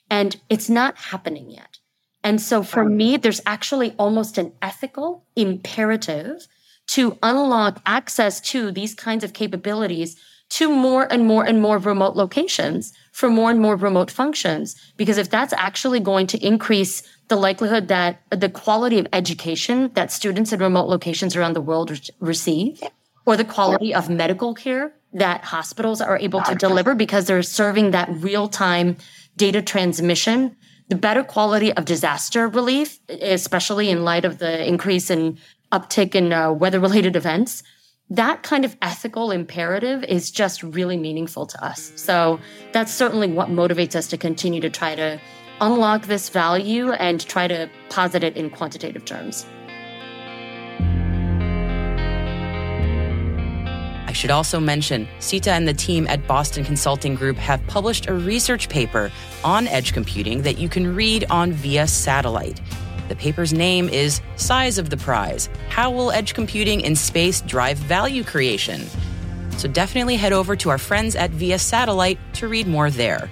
And 0.09 0.35
it's 0.49 0.69
not 0.69 0.97
happening 0.97 1.49
yet. 1.49 1.79
And 2.23 2.41
so 2.41 2.63
for 2.63 2.83
me, 2.83 3.17
there's 3.17 3.41
actually 3.45 3.93
almost 3.99 4.37
an 4.37 4.51
ethical 4.61 5.25
imperative 5.35 6.47
to 6.87 7.17
unlock 7.23 7.81
access 7.85 8.39
to 8.39 8.71
these 8.71 8.93
kinds 8.93 9.23
of 9.23 9.33
capabilities 9.33 10.15
to 10.47 10.69
more 10.69 11.11
and 11.11 11.25
more 11.25 11.43
and 11.43 11.61
more 11.61 11.77
remote 11.77 12.15
locations 12.15 12.93
for 13.11 13.29
more 13.29 13.49
and 13.49 13.59
more 13.59 13.75
remote 13.75 14.11
functions. 14.11 14.75
Because 14.95 15.17
if 15.17 15.29
that's 15.29 15.53
actually 15.53 15.99
going 15.99 16.27
to 16.27 16.45
increase 16.45 17.01
the 17.27 17.35
likelihood 17.35 17.87
that 17.87 18.21
the 18.29 18.49
quality 18.49 18.99
of 18.99 19.07
education 19.11 19.91
that 19.95 20.11
students 20.11 20.53
in 20.53 20.59
remote 20.59 20.87
locations 20.87 21.35
around 21.35 21.53
the 21.53 21.61
world 21.61 21.89
re- 21.89 21.99
receive, 22.19 22.83
or 23.25 23.35
the 23.35 23.43
quality 23.43 23.93
of 23.93 24.09
medical 24.09 24.53
care 24.53 24.93
that 25.13 25.43
hospitals 25.45 26.01
are 26.01 26.19
able 26.19 26.41
to 26.41 26.53
deliver 26.55 26.93
because 26.93 27.25
they're 27.25 27.41
serving 27.41 27.91
that 27.91 28.09
real 28.11 28.47
time 28.47 28.97
data 29.35 29.61
transmission, 29.61 30.55
the 30.89 30.95
better 30.95 31.23
quality 31.23 31.73
of 31.73 31.85
disaster 31.85 32.47
relief, 32.47 32.99
especially 33.09 33.89
in 33.89 34.03
light 34.03 34.25
of 34.25 34.37
the 34.37 34.67
increase 34.67 35.09
in 35.09 35.39
uptick 35.75 36.15
in 36.15 36.31
uh, 36.31 36.51
weather 36.51 36.79
related 36.79 37.15
events, 37.15 37.63
that 38.09 38.43
kind 38.43 38.63
of 38.65 38.77
ethical 38.81 39.31
imperative 39.31 40.03
is 40.03 40.31
just 40.31 40.61
really 40.63 40.97
meaningful 40.97 41.45
to 41.47 41.65
us. 41.65 41.91
So 41.95 42.39
that's 42.71 42.93
certainly 42.93 43.27
what 43.27 43.49
motivates 43.49 43.95
us 43.95 44.07
to 44.07 44.17
continue 44.17 44.61
to 44.61 44.69
try 44.69 44.95
to 44.95 45.19
unlock 45.59 46.03
this 46.03 46.29
value 46.29 46.91
and 46.91 47.25
try 47.27 47.47
to 47.47 47.69
posit 47.89 48.23
it 48.23 48.37
in 48.37 48.49
quantitative 48.49 49.05
terms. 49.05 49.45
I 54.07 54.11
should 54.13 54.31
also 54.31 54.59
mention 54.59 55.07
Sita 55.19 55.51
and 55.51 55.67
the 55.67 55.73
team 55.73 56.07
at 56.07 56.25
Boston 56.27 56.63
Consulting 56.63 57.15
Group 57.15 57.37
have 57.37 57.65
published 57.67 58.07
a 58.07 58.13
research 58.13 58.69
paper 58.69 59.11
on 59.43 59.67
edge 59.67 59.93
computing 59.93 60.43
that 60.43 60.57
you 60.57 60.69
can 60.69 60.95
read 60.95 61.25
on 61.29 61.51
via 61.51 61.87
satellite. 61.87 62.61
The 63.07 63.15
paper's 63.15 63.53
name 63.53 63.87
is 63.87 64.19
Size 64.35 64.79
of 64.79 64.89
the 64.89 64.97
Prize 64.97 65.47
How 65.69 65.91
Will 65.91 66.11
Edge 66.11 66.33
Computing 66.33 66.81
in 66.81 66.95
Space 66.95 67.41
Drive 67.41 67.77
Value 67.77 68.23
Creation? 68.23 68.81
So 69.57 69.67
definitely 69.67 70.15
head 70.15 70.33
over 70.33 70.55
to 70.55 70.69
our 70.69 70.79
friends 70.79 71.15
at 71.15 71.29
Via 71.29 71.59
Satellite 71.59 72.17
to 72.33 72.47
read 72.47 72.67
more 72.67 72.89
there. 72.89 73.29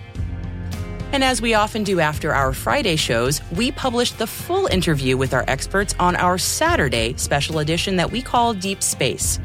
And 1.11 1.23
as 1.23 1.41
we 1.41 1.55
often 1.55 1.83
do 1.83 1.99
after 1.99 2.33
our 2.33 2.53
Friday 2.53 2.95
shows, 2.95 3.41
we 3.51 3.71
publish 3.71 4.11
the 4.11 4.27
full 4.27 4.67
interview 4.67 5.17
with 5.17 5.33
our 5.33 5.43
experts 5.47 5.95
on 5.99 6.15
our 6.15 6.37
Saturday 6.37 7.15
special 7.17 7.59
edition 7.59 7.95
that 7.95 8.11
we 8.11 8.21
call 8.21 8.53
Deep 8.53 8.83
Space. 8.83 9.39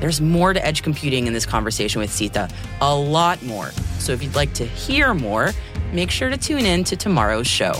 There's 0.00 0.20
more 0.20 0.52
to 0.52 0.66
edge 0.66 0.82
computing 0.82 1.26
in 1.26 1.32
this 1.32 1.46
conversation 1.46 2.00
with 2.00 2.10
Sita, 2.10 2.48
a 2.80 2.94
lot 2.94 3.42
more. 3.42 3.70
So 3.98 4.12
if 4.12 4.22
you'd 4.22 4.34
like 4.34 4.52
to 4.54 4.64
hear 4.66 5.14
more, 5.14 5.52
make 5.92 6.10
sure 6.10 6.28
to 6.28 6.36
tune 6.36 6.64
in 6.66 6.84
to 6.84 6.96
tomorrow's 6.96 7.46
show. 7.46 7.74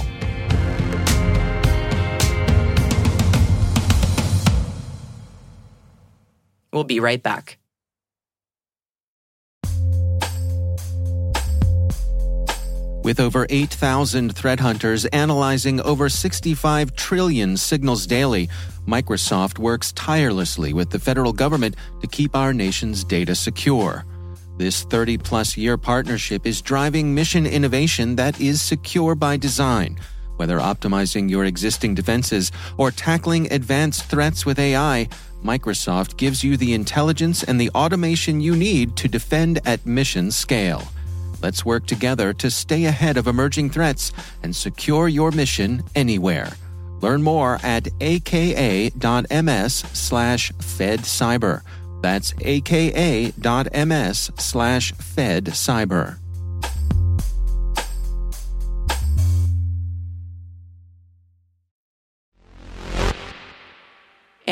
We'll 6.76 6.84
be 6.84 7.00
right 7.00 7.22
back. 7.22 7.56
With 13.02 13.18
over 13.18 13.46
8,000 13.48 14.36
threat 14.36 14.60
hunters 14.60 15.06
analyzing 15.06 15.80
over 15.80 16.10
65 16.10 16.94
trillion 16.94 17.56
signals 17.56 18.06
daily, 18.06 18.50
Microsoft 18.86 19.58
works 19.58 19.92
tirelessly 19.92 20.74
with 20.74 20.90
the 20.90 20.98
federal 20.98 21.32
government 21.32 21.76
to 22.02 22.06
keep 22.06 22.36
our 22.36 22.52
nation's 22.52 23.04
data 23.04 23.34
secure. 23.34 24.04
This 24.58 24.82
30 24.82 25.16
plus 25.16 25.56
year 25.56 25.78
partnership 25.78 26.46
is 26.46 26.60
driving 26.60 27.14
mission 27.14 27.46
innovation 27.46 28.16
that 28.16 28.38
is 28.38 28.60
secure 28.60 29.14
by 29.14 29.38
design. 29.38 29.98
Whether 30.36 30.58
optimizing 30.58 31.30
your 31.30 31.46
existing 31.46 31.94
defenses 31.94 32.52
or 32.76 32.90
tackling 32.90 33.50
advanced 33.50 34.04
threats 34.04 34.44
with 34.44 34.58
AI, 34.58 35.08
Microsoft 35.44 36.16
gives 36.16 36.42
you 36.42 36.57
the 36.57 36.75
intelligence 36.75 37.42
and 37.42 37.61
the 37.61 37.70
automation 37.70 38.40
you 38.40 38.57
need 38.57 38.96
to 38.96 39.09
defend 39.09 39.61
at 39.64 39.87
mission 39.87 40.31
scale. 40.31 40.83
Let's 41.42 41.64
work 41.64 41.87
together 41.87 42.33
to 42.35 42.51
stay 42.51 42.87
ahead 42.87 43.16
of 43.16 43.27
emerging 43.27 43.70
threats 43.70 44.12
and 44.42 44.55
secure 44.55 45.09
your 45.09 45.31
mission 45.31 45.83
anywhere. 45.94 46.53
Learn 47.01 47.22
more 47.22 47.59
at 47.62 47.88
aka.ms 48.01 49.75
slash 49.92 50.53
fedcyber. 50.53 51.62
That's 52.03 52.35
aka.ms 52.40 54.31
slash 54.38 54.92
fedcyber. 54.94 56.18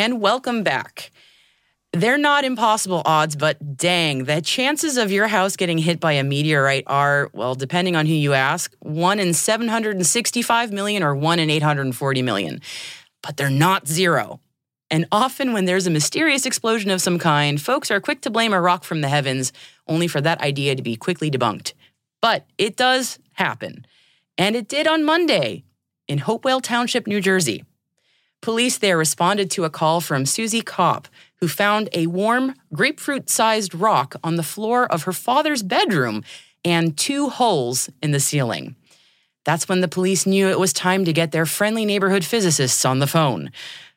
And 0.04 0.20
welcome 0.20 0.62
back. 0.62 1.10
They're 1.94 2.18
not 2.18 2.44
impossible 2.44 3.00
odds, 3.06 3.36
but 3.36 3.78
dang, 3.78 4.24
the 4.24 4.42
chances 4.42 4.98
of 4.98 5.10
your 5.10 5.28
house 5.28 5.56
getting 5.56 5.78
hit 5.78 5.98
by 5.98 6.12
a 6.12 6.22
meteorite 6.22 6.84
are, 6.86 7.30
well, 7.32 7.54
depending 7.54 7.96
on 7.96 8.04
who 8.04 8.12
you 8.12 8.34
ask, 8.34 8.74
1 8.80 9.18
in 9.18 9.32
765 9.32 10.72
million 10.72 11.02
or 11.02 11.14
1 11.14 11.38
in 11.38 11.48
840 11.48 12.20
million. 12.20 12.60
But 13.22 13.38
they're 13.38 13.48
not 13.48 13.88
zero. 13.88 14.40
And 14.90 15.06
often, 15.10 15.54
when 15.54 15.64
there's 15.64 15.86
a 15.86 15.90
mysterious 15.90 16.44
explosion 16.44 16.90
of 16.90 17.00
some 17.00 17.18
kind, 17.18 17.58
folks 17.58 17.90
are 17.90 17.98
quick 17.98 18.20
to 18.20 18.30
blame 18.30 18.52
a 18.52 18.60
rock 18.60 18.84
from 18.84 19.00
the 19.00 19.08
heavens, 19.08 19.54
only 19.88 20.06
for 20.06 20.20
that 20.20 20.42
idea 20.42 20.76
to 20.76 20.82
be 20.82 20.96
quickly 20.96 21.30
debunked. 21.30 21.72
But 22.20 22.44
it 22.58 22.76
does 22.76 23.18
happen. 23.32 23.86
And 24.36 24.54
it 24.54 24.68
did 24.68 24.86
on 24.86 25.02
Monday 25.02 25.64
in 26.06 26.18
Hopewell 26.18 26.60
Township, 26.60 27.06
New 27.06 27.22
Jersey. 27.22 27.64
Police 28.44 28.76
there 28.76 28.98
responded 28.98 29.50
to 29.52 29.64
a 29.64 29.70
call 29.70 30.02
from 30.02 30.26
Suzy 30.26 30.61
Kop, 30.61 31.07
who 31.37 31.48
found 31.48 31.88
a 31.94 32.09
warm, 32.09 32.54
grapefruit 32.74 33.30
sized 33.30 33.74
rock 33.74 34.16
on 34.22 34.37
the 34.37 34.42
floor 34.42 34.85
of 34.92 35.04
her 35.04 35.14
father's 35.14 35.62
bedroom 35.62 36.22
and 36.62 36.94
two 36.94 37.30
holes 37.30 37.88
in 38.02 38.11
the 38.11 38.20
ceiling. 38.20 38.76
That's 39.46 39.66
when 39.66 39.80
the 39.80 39.88
police 39.88 40.26
knew 40.26 40.46
it 40.48 40.59
was 40.59 40.74
time 40.74 41.07
to 41.07 41.12
get 41.14 41.33
their 41.33 41.46
friendly 41.46 41.87
neighborhood 41.87 42.22
physicists 42.22 42.85
on 42.85 42.98
the 42.98 43.07
phone. 43.07 43.50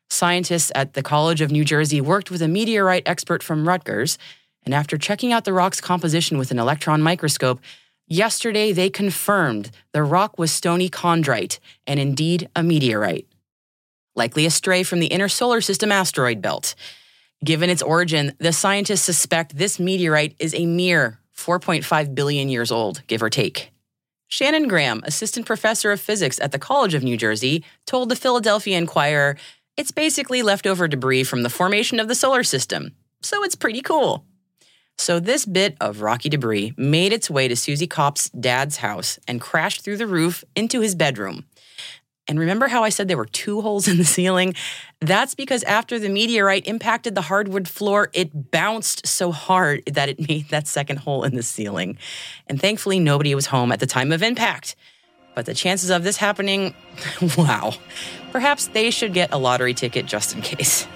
Scientists 0.10 0.71
at 0.73 0.93
the 0.93 1.03
College 1.03 1.41
of 1.41 1.51
New 1.51 1.65
Jersey 1.65 1.99
worked 1.99 2.31
with 2.31 2.41
a 2.41 2.47
meteorite 2.47 3.03
expert 3.05 3.43
from 3.43 3.67
Rutgers, 3.67 4.17
and 4.63 4.73
after 4.73 4.97
checking 4.97 5.33
out 5.33 5.43
the 5.43 5.51
rock's 5.51 5.81
composition 5.81 6.38
with 6.38 6.51
an 6.51 6.60
electron 6.60 7.01
microscope, 7.01 7.60
yesterday 8.07 8.71
they 8.71 8.89
confirmed 8.89 9.71
the 9.91 10.03
rock 10.03 10.39
was 10.39 10.53
stony 10.53 10.88
chondrite 10.88 11.60
and 11.86 11.99
indeed 11.99 12.47
a 12.55 12.63
meteorite 12.63 13.27
likely 14.17 14.45
astray 14.45 14.84
from 14.84 14.99
the 14.99 15.08
inner 15.08 15.30
solar 15.30 15.62
system 15.62 15.91
asteroid 15.91 16.41
belt. 16.41 16.75
Given 17.43 17.69
its 17.69 17.84
origin, 17.84 18.34
the 18.39 18.51
scientists 18.51 19.03
suspect 19.03 19.56
this 19.56 19.80
meteorite 19.80 20.36
is 20.39 20.56
a 20.56 20.65
mere 20.65 21.19
4.5 21.36 22.15
billion 22.15 22.49
years 22.49 22.71
old, 22.71 23.03
give 23.08 23.21
or 23.21 23.30
take. 23.30 23.71
Shannon 24.27 24.67
Graham, 24.67 25.01
assistant 25.06 25.45
professor 25.45 25.91
of 25.91 26.01
physics 26.01 26.39
at 26.41 26.51
the 26.51 26.60
College 26.60 26.93
of 26.93 27.03
New 27.03 27.15
Jersey, 27.15 27.63
told 27.86 28.10
the 28.10 28.15
Philadelphia 28.15 28.77
Inquirer 28.77 29.38
it's 29.77 29.91
basically 29.91 30.41
leftover 30.41 30.88
debris 30.88 31.23
from 31.23 31.43
the 31.43 31.49
formation 31.49 31.99
of 31.99 32.08
the 32.08 32.15
solar 32.15 32.43
system, 32.43 32.95
so 33.21 33.43
it's 33.43 33.56
pretty 33.56 33.82
cool. 33.82 34.25
So, 34.97 35.19
this 35.19 35.45
bit 35.45 35.77
of 35.80 36.01
rocky 36.01 36.27
debris 36.27 36.73
made 36.75 37.13
its 37.13 37.30
way 37.30 37.47
to 37.47 37.56
Suzy 37.56 37.86
Kop's 37.86 38.30
dad's 38.32 38.77
house 38.77 39.19
and 39.27 39.39
crashed 39.39 39.84
through 39.84 39.97
the 39.97 40.08
roof 40.08 40.43
into 40.56 40.82
his 40.82 40.95
bedroom. 40.95 41.45
And 42.27 42.37
remember 42.39 42.67
how 42.67 42.83
I 42.83 42.89
said 42.89 43.07
there 43.07 43.17
were 43.17 43.25
two 43.25 43.61
holes 43.61 43.87
in 43.87 43.97
the 43.97 44.05
ceiling? 44.05 44.53
That's 44.99 45.33
because 45.33 45.63
after 45.63 45.97
the 45.97 46.09
meteorite 46.09 46.67
impacted 46.67 47.15
the 47.15 47.21
hardwood 47.21 47.67
floor, 47.67 48.09
it 48.13 48.51
bounced 48.51 49.07
so 49.07 49.31
hard 49.31 49.83
that 49.85 50.09
it 50.09 50.27
made 50.27 50.49
that 50.49 50.67
second 50.67 50.97
hole 50.97 51.23
in 51.23 51.35
the 51.35 51.43
ceiling. 51.43 51.97
And 52.47 52.59
thankfully, 52.59 52.99
nobody 52.99 53.33
was 53.33 53.47
home 53.47 53.71
at 53.71 53.79
the 53.79 53.85
time 53.85 54.11
of 54.11 54.21
impact. 54.21 54.75
But 55.35 55.45
the 55.45 55.53
chances 55.53 55.89
of 55.89 56.03
this 56.03 56.17
happening, 56.17 56.73
wow. 57.37 57.73
Perhaps 58.31 58.67
they 58.67 58.91
should 58.91 59.13
get 59.13 59.31
a 59.31 59.37
lottery 59.37 59.73
ticket 59.73 60.05
just 60.05 60.35
in 60.35 60.41
case. 60.41 60.87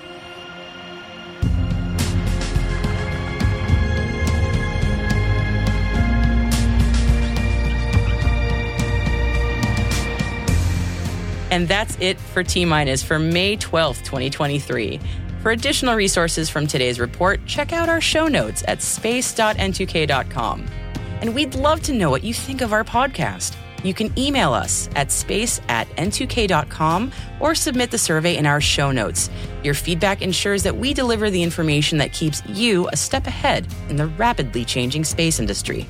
And 11.52 11.68
that's 11.68 11.98
it 12.00 12.18
for 12.20 12.44
T 12.44 12.66
Minus 12.66 13.04
for 13.04 13.20
May 13.20 13.58
12th, 13.58 14.04
2023. 14.04 15.00
For 15.42 15.52
additional 15.52 15.96
resources 15.96 16.50
from 16.50 16.66
today's 16.66 17.00
report, 17.00 17.46
check 17.46 17.74
out 17.74 17.90
our 17.90 18.02
show 18.02 18.28
notes 18.28 18.64
at 18.68 18.82
space.n2k.com. 18.82 20.66
And 21.22 21.36
we'd 21.36 21.56
love 21.56 21.82
to 21.84 21.94
know 21.94 22.10
what 22.10 22.24
you 22.24 22.34
think 22.34 22.62
of 22.62 22.74
our 22.74 22.84
podcast. 22.84 23.56
You 23.84 23.94
can 23.94 24.18
email 24.18 24.54
us 24.54 24.90
at 24.96 25.12
space 25.12 25.60
at 25.68 25.88
n2k.com 25.98 27.12
or 27.40 27.56
submit 27.56 27.90
the 27.92 27.98
survey 27.98 28.38
in 28.38 28.46
our 28.46 28.62
show 28.62 28.92
notes. 28.92 29.30
Your 29.64 29.74
feedback 29.74 30.22
ensures 30.22 30.64
that 30.64 30.78
we 30.78 30.94
deliver 30.94 31.30
the 31.30 31.42
information 31.42 31.98
that 31.98 32.14
keeps 32.14 32.46
you 32.48 32.88
a 32.94 32.98
step 32.98 33.26
ahead 33.26 33.68
in 33.90 33.96
the 33.96 34.08
rapidly 34.08 34.64
changing 34.64 35.04
space 35.04 35.40
industry. 35.40 35.88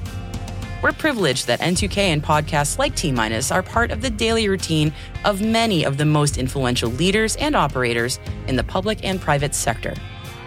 We're 0.81 0.93
privileged 0.93 1.45
that 1.45 1.59
N2K 1.59 1.97
and 1.97 2.23
podcasts 2.23 2.79
like 2.79 2.95
T 2.95 3.11
Minus 3.11 3.51
are 3.51 3.61
part 3.61 3.91
of 3.91 4.01
the 4.01 4.09
daily 4.09 4.49
routine 4.49 4.91
of 5.25 5.41
many 5.41 5.83
of 5.83 5.97
the 5.97 6.05
most 6.05 6.37
influential 6.37 6.89
leaders 6.89 7.35
and 7.35 7.55
operators 7.55 8.19
in 8.47 8.55
the 8.55 8.63
public 8.63 9.03
and 9.03 9.21
private 9.21 9.53
sector, 9.53 9.93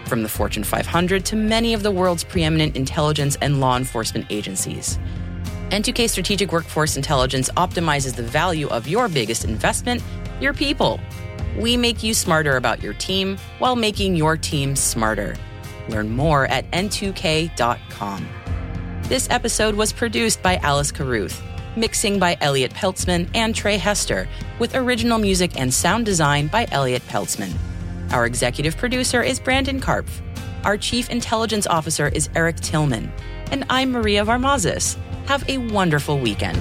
from 0.05 0.23
the 0.23 0.29
Fortune 0.29 0.65
500 0.65 1.23
to 1.25 1.35
many 1.37 1.73
of 1.73 1.83
the 1.83 1.91
world's 1.91 2.25
preeminent 2.25 2.75
intelligence 2.75 3.37
and 3.41 3.61
law 3.61 3.77
enforcement 3.77 4.25
agencies. 4.29 4.99
N2K 5.69 6.09
Strategic 6.09 6.51
Workforce 6.51 6.97
Intelligence 6.97 7.49
optimizes 7.55 8.15
the 8.15 8.23
value 8.23 8.67
of 8.67 8.87
your 8.87 9.07
biggest 9.07 9.45
investment, 9.45 10.03
your 10.41 10.53
people. 10.53 10.99
We 11.57 11.77
make 11.77 12.03
you 12.03 12.13
smarter 12.13 12.57
about 12.57 12.83
your 12.83 12.93
team 12.93 13.37
while 13.59 13.77
making 13.77 14.17
your 14.17 14.35
team 14.35 14.75
smarter. 14.75 15.37
Learn 15.87 16.09
more 16.09 16.45
at 16.47 16.69
n2k.com. 16.71 18.27
This 19.07 19.27
episode 19.29 19.75
was 19.75 19.93
produced 19.93 20.41
by 20.41 20.55
Alice 20.55 20.91
Carruth, 20.91 21.39
mixing 21.75 22.17
by 22.17 22.37
Elliot 22.41 22.73
Peltzman 22.73 23.29
and 23.35 23.53
Trey 23.53 23.77
Hester, 23.77 24.27
with 24.57 24.73
original 24.73 25.19
music 25.19 25.59
and 25.59 25.71
sound 25.71 26.07
design 26.07 26.47
by 26.47 26.65
Elliot 26.71 27.03
Peltzman. 27.07 27.53
Our 28.11 28.25
executive 28.25 28.77
producer 28.77 29.21
is 29.21 29.39
Brandon 29.39 29.79
Karpf. 29.79 30.09
Our 30.63 30.75
chief 30.75 31.11
intelligence 31.11 31.67
officer 31.67 32.07
is 32.07 32.31
Eric 32.35 32.55
Tillman. 32.61 33.11
And 33.51 33.63
I'm 33.69 33.91
Maria 33.91 34.25
Varmazis. 34.25 34.97
Have 35.27 35.47
a 35.47 35.59
wonderful 35.59 36.17
weekend. 36.17 36.57